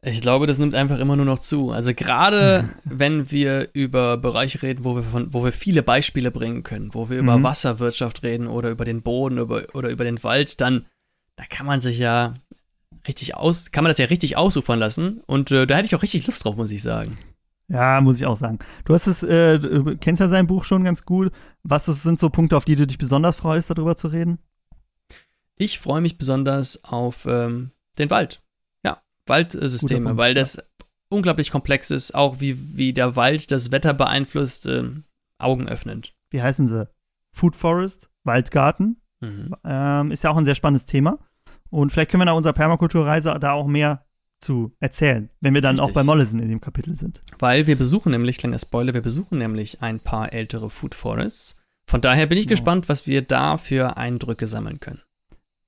[0.00, 1.72] Ich glaube, das nimmt einfach immer nur noch zu.
[1.72, 6.62] Also gerade wenn wir über Bereiche reden, wo wir, von, wo wir viele Beispiele bringen
[6.62, 7.42] können, wo wir über mhm.
[7.42, 10.86] Wasserwirtschaft reden oder über den Boden über, oder über den Wald, dann
[11.34, 12.34] da kann man sich ja
[13.06, 15.20] richtig aus, kann man das ja richtig ausufern lassen.
[15.26, 17.18] Und äh, da hätte ich auch richtig Lust drauf, muss ich sagen.
[17.68, 18.58] Ja, muss ich auch sagen.
[18.84, 21.32] Du hast es, äh, du kennst ja sein Buch schon ganz gut.
[21.62, 24.38] Was sind so Punkte, auf die du dich besonders freust, darüber zu reden?
[25.58, 28.40] Ich freue mich besonders auf ähm, den Wald.
[29.28, 30.58] Ja, Waldsysteme, weil das
[31.08, 35.04] unglaublich komplex ist, auch wie, wie der Wald das Wetter beeinflusst, ähm,
[35.38, 36.14] Augen öffnend.
[36.30, 36.88] Wie heißen sie?
[37.32, 39.00] Food Forest, Waldgarten.
[39.20, 39.54] Mhm.
[39.64, 41.18] Ähm, ist ja auch ein sehr spannendes Thema.
[41.70, 44.04] Und vielleicht können wir nach unserer Permakulturreise da auch mehr
[44.40, 45.90] zu erzählen, wenn wir dann Richtig.
[45.90, 47.22] auch bei Mollison in dem Kapitel sind.
[47.38, 51.56] Weil wir besuchen nämlich, kleiner Spoiler, wir besuchen nämlich ein paar ältere Food Forests.
[51.86, 52.52] Von daher bin ich genau.
[52.56, 55.00] gespannt, was wir da für Eindrücke sammeln können.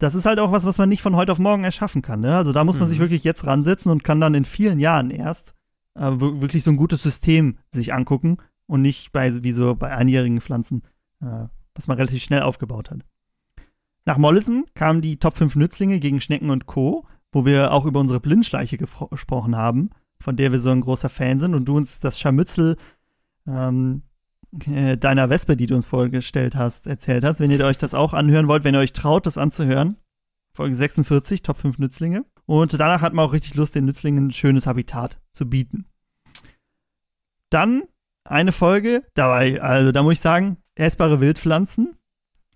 [0.01, 2.21] Das ist halt auch was, was man nicht von heute auf morgen erschaffen kann.
[2.21, 2.35] Ne?
[2.35, 2.91] Also da muss man mhm.
[2.91, 5.55] sich wirklich jetzt ransetzen und kann dann in vielen Jahren erst
[5.95, 10.41] äh, wirklich so ein gutes System sich angucken und nicht bei, wie so bei einjährigen
[10.41, 10.83] Pflanzen,
[11.21, 11.45] äh,
[11.75, 13.05] was man relativ schnell aufgebaut hat.
[14.07, 18.01] Nach Mollison kamen die Top 5 Nützlinge gegen Schnecken und Co., wo wir auch über
[18.01, 22.01] unsere Blindschleiche gesprochen haben, von der wir so ein großer Fan sind und du uns
[22.01, 22.77] das Scharmützel
[23.47, 24.03] ähm,
[24.67, 27.41] äh, deiner Wespe, die du uns vorgestellt hast, erzählt hast.
[27.41, 29.97] Wenn ihr euch das auch anhören wollt, wenn ihr euch traut, das anzuhören.
[30.53, 32.25] Folge 46, Top 5 Nützlinge.
[32.47, 35.87] Und danach hat man auch richtig Lust, den Nützlingen ein schönes Habitat zu bieten.
[37.49, 37.83] Dann
[38.25, 41.95] eine Folge, dabei, also da muss ich sagen, essbare Wildpflanzen,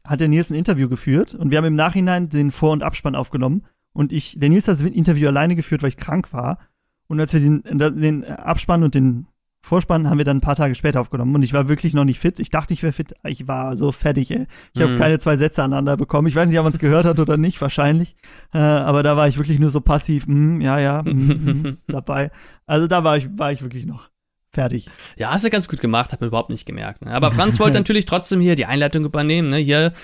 [0.05, 3.15] hat der Nils ein Interview geführt und wir haben im Nachhinein den Vor- und Abspann
[3.15, 6.59] aufgenommen und ich, der Nils hat das Interview alleine geführt, weil ich krank war.
[7.07, 9.27] Und als wir den, den Abspann und den
[9.65, 12.19] Vorspann haben wir dann ein paar Tage später aufgenommen und ich war wirklich noch nicht
[12.19, 12.39] fit.
[12.39, 13.15] Ich dachte, ich wäre fit.
[13.25, 14.47] Ich war so fertig, ey.
[14.75, 14.99] Ich habe mhm.
[14.99, 16.29] keine zwei Sätze aneinander bekommen.
[16.29, 18.15] Ich weiß nicht, ob man es gehört hat oder nicht, wahrscheinlich.
[18.53, 22.31] Äh, aber da war ich wirklich nur so passiv, mm, ja, ja, mm, mm, dabei.
[22.67, 24.11] Also da war ich, war ich wirklich noch
[24.53, 24.91] fertig.
[25.17, 27.03] Ja, hast du ganz gut gemacht, hat man überhaupt nicht gemerkt.
[27.03, 27.13] Ne?
[27.13, 29.49] Aber Franz wollte natürlich trotzdem hier die Einleitung übernehmen.
[29.49, 29.57] Ne?
[29.57, 29.95] Hier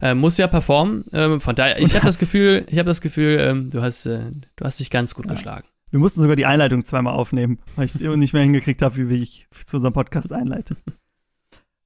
[0.00, 1.06] äh, muss ja performen.
[1.12, 4.30] Ähm, von daher, ich habe das Gefühl, ich habe das Gefühl, ähm, du hast, äh,
[4.54, 5.32] du hast dich ganz gut ja.
[5.32, 5.66] geschlagen.
[5.92, 9.46] Wir mussten sogar die Einleitung zweimal aufnehmen, weil ich nicht mehr hingekriegt habe, wie ich
[9.66, 10.74] zu unserem Podcast einleite.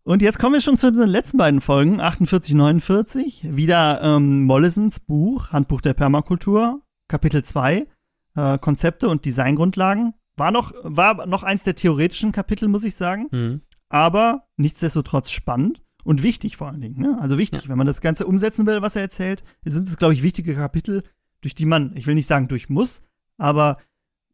[0.05, 3.57] Und jetzt kommen wir schon zu den letzten beiden Folgen, 48, 49.
[3.57, 7.89] Wieder ähm, Mollisons Buch, Handbuch der Permakultur, Kapitel 2,
[8.37, 10.15] äh, Konzepte und Designgrundlagen.
[10.37, 13.27] War noch, war noch eins der theoretischen Kapitel, muss ich sagen.
[13.33, 13.63] Mhm.
[13.89, 15.83] Aber nichtsdestotrotz spannend.
[16.05, 17.01] Und wichtig vor allen Dingen.
[17.01, 17.19] Ne?
[17.21, 17.69] Also wichtig, ja.
[17.69, 21.03] wenn man das Ganze umsetzen will, was er erzählt, sind es, glaube ich, wichtige Kapitel,
[21.41, 23.03] durch die man, ich will nicht sagen durch muss,
[23.39, 23.79] aber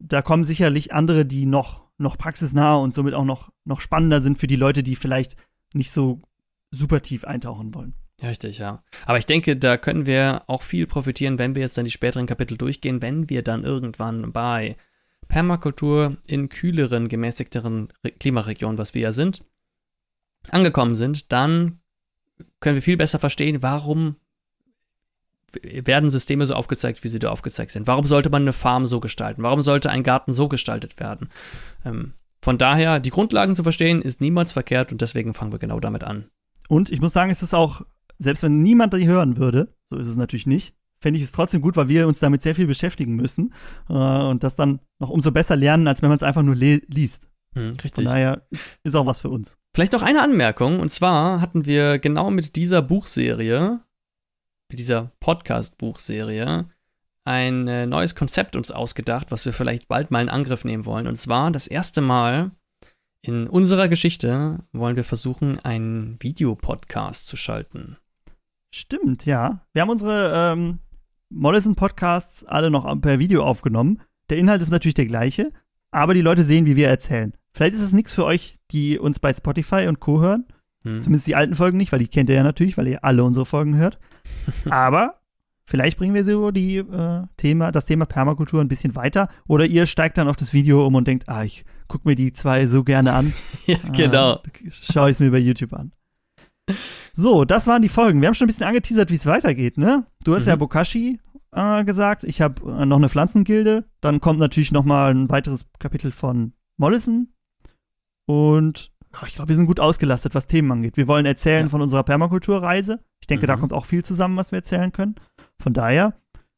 [0.03, 4.37] da kommen sicherlich andere, die noch, noch praxisnah und somit auch noch, noch spannender sind
[4.37, 5.37] für die Leute, die vielleicht
[5.73, 6.21] nicht so
[6.71, 7.95] super tief eintauchen wollen.
[8.21, 8.83] Richtig, ja.
[9.05, 12.27] Aber ich denke, da können wir auch viel profitieren, wenn wir jetzt dann die späteren
[12.27, 14.77] Kapitel durchgehen, wenn wir dann irgendwann bei
[15.27, 17.87] Permakultur in kühleren, gemäßigteren
[18.19, 19.43] Klimaregionen, was wir ja sind,
[20.49, 21.79] angekommen sind, dann
[22.59, 24.17] können wir viel besser verstehen, warum
[25.61, 27.87] werden Systeme so aufgezeigt, wie sie da aufgezeigt sind.
[27.87, 29.43] Warum sollte man eine Farm so gestalten?
[29.43, 31.29] Warum sollte ein Garten so gestaltet werden?
[31.85, 35.79] Ähm, von daher, die Grundlagen zu verstehen, ist niemals verkehrt und deswegen fangen wir genau
[35.79, 36.25] damit an.
[36.67, 37.81] Und ich muss sagen, es ist auch,
[38.19, 41.61] selbst wenn niemand die hören würde, so ist es natürlich nicht, fände ich es trotzdem
[41.61, 43.53] gut, weil wir uns damit sehr viel beschäftigen müssen
[43.89, 47.27] äh, und das dann noch umso besser lernen, als wenn man es einfach nur liest.
[47.55, 47.93] Hm, richtig.
[47.93, 48.47] Von daher
[48.83, 49.57] ist auch was für uns.
[49.75, 50.79] Vielleicht noch eine Anmerkung.
[50.79, 53.81] Und zwar hatten wir genau mit dieser Buchserie,
[54.69, 56.69] mit dieser Podcast-Buchserie,
[57.25, 61.07] ein äh, neues Konzept uns ausgedacht, was wir vielleicht bald mal in Angriff nehmen wollen.
[61.07, 62.51] Und zwar das erste Mal
[63.21, 67.97] in unserer Geschichte wollen wir versuchen, einen Videopodcast zu schalten.
[68.75, 69.65] Stimmt, ja.
[69.71, 70.79] Wir haben unsere ähm,
[71.29, 74.01] Mollison-Podcasts alle noch per Video aufgenommen.
[74.29, 75.53] Der Inhalt ist natürlich der gleiche,
[75.91, 77.33] aber die Leute sehen, wie wir erzählen.
[77.53, 80.19] Vielleicht ist es nichts für euch, die uns bei Spotify und Co.
[80.19, 80.45] hören.
[80.83, 81.01] Hm.
[81.01, 83.45] Zumindest die alten Folgen nicht, weil die kennt ihr ja natürlich, weil ihr alle unsere
[83.45, 83.99] Folgen hört.
[84.69, 85.19] Aber
[85.65, 89.29] vielleicht bringen wir so die, äh, Thema, das Thema Permakultur ein bisschen weiter.
[89.47, 92.33] Oder ihr steigt dann auf das Video um und denkt, ah, ich gucke mir die
[92.33, 93.33] zwei so gerne an.
[93.65, 94.35] ja, genau.
[94.35, 95.91] Äh, Schaue ich es mir bei YouTube an.
[97.13, 98.21] So, das waren die Folgen.
[98.21, 100.05] Wir haben schon ein bisschen angeteasert, wie es weitergeht, ne?
[100.23, 100.49] Du hast mhm.
[100.49, 101.19] ja Bokashi
[101.51, 102.23] äh, gesagt.
[102.23, 103.85] Ich habe äh, noch eine Pflanzengilde.
[104.01, 107.29] Dann kommt natürlich noch mal ein weiteres Kapitel von Mollison.
[108.25, 108.92] Und
[109.27, 110.97] ich glaube, wir sind gut ausgelastet, was Themen angeht.
[110.97, 111.69] Wir wollen erzählen ja.
[111.69, 112.99] von unserer Permakulturreise.
[113.21, 113.47] Ich denke, mhm.
[113.47, 115.15] da kommt auch viel zusammen, was wir erzählen können.
[115.59, 116.15] Von daher,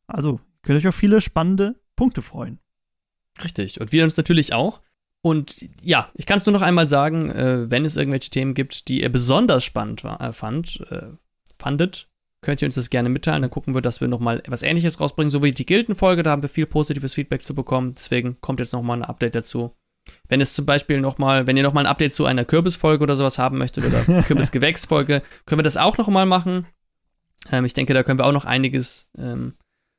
[0.08, 2.60] also, könnt ihr euch auf viele spannende Punkte freuen.
[3.44, 3.82] Richtig.
[3.82, 4.82] Und wir uns natürlich auch.
[5.22, 8.88] Und ja, ich kann es nur noch einmal sagen, äh, wenn es irgendwelche Themen gibt,
[8.88, 11.08] die ihr besonders spannend war, äh, fand, äh,
[11.58, 12.08] fandet,
[12.42, 13.42] könnt ihr uns das gerne mitteilen.
[13.42, 16.22] Dann gucken wir, dass wir nochmal etwas Ähnliches rausbringen, so wie die Gildenfolge.
[16.22, 17.96] Da haben wir viel positives Feedback zu bekommen.
[17.96, 19.76] Deswegen kommt jetzt nochmal ein Update dazu.
[20.28, 23.38] Wenn es zum Beispiel nochmal, wenn ihr nochmal ein Update zu einer Kürbisfolge oder sowas
[23.38, 26.68] haben möchtet oder Kürbisgewächsfolge, können wir das auch nochmal machen.
[27.52, 29.54] Ähm, ich denke, da können wir auch noch einiges ähm,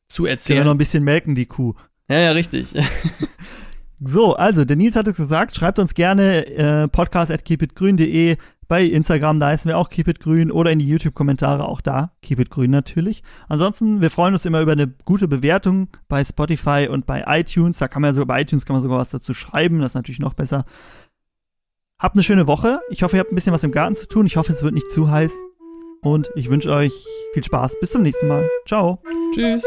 [0.08, 0.58] zu erzählen.
[0.58, 1.74] Können wir noch ein bisschen melken, die Kuh.
[2.08, 2.74] Ja, ja, richtig.
[3.98, 8.36] So, also, der Nils hat es gesagt, schreibt uns gerne äh, podcast.keepitgrün.de
[8.68, 12.12] bei Instagram, da heißen wir auch Keep It Grün oder in die YouTube-Kommentare auch da
[12.22, 13.22] Keep It Grün natürlich.
[13.48, 17.78] Ansonsten, wir freuen uns immer über eine gute Bewertung bei Spotify und bei iTunes.
[17.78, 19.96] Da kann man ja sogar bei iTunes kann man sogar was dazu schreiben, das ist
[19.96, 20.64] natürlich noch besser.
[21.98, 22.80] Habt eine schöne Woche.
[22.90, 24.26] Ich hoffe, ihr habt ein bisschen was im Garten zu tun.
[24.26, 25.32] Ich hoffe, es wird nicht zu heiß.
[26.02, 26.92] Und ich wünsche euch
[27.32, 27.80] viel Spaß.
[27.80, 28.48] Bis zum nächsten Mal.
[28.66, 29.00] Ciao.
[29.34, 29.64] Tschüss.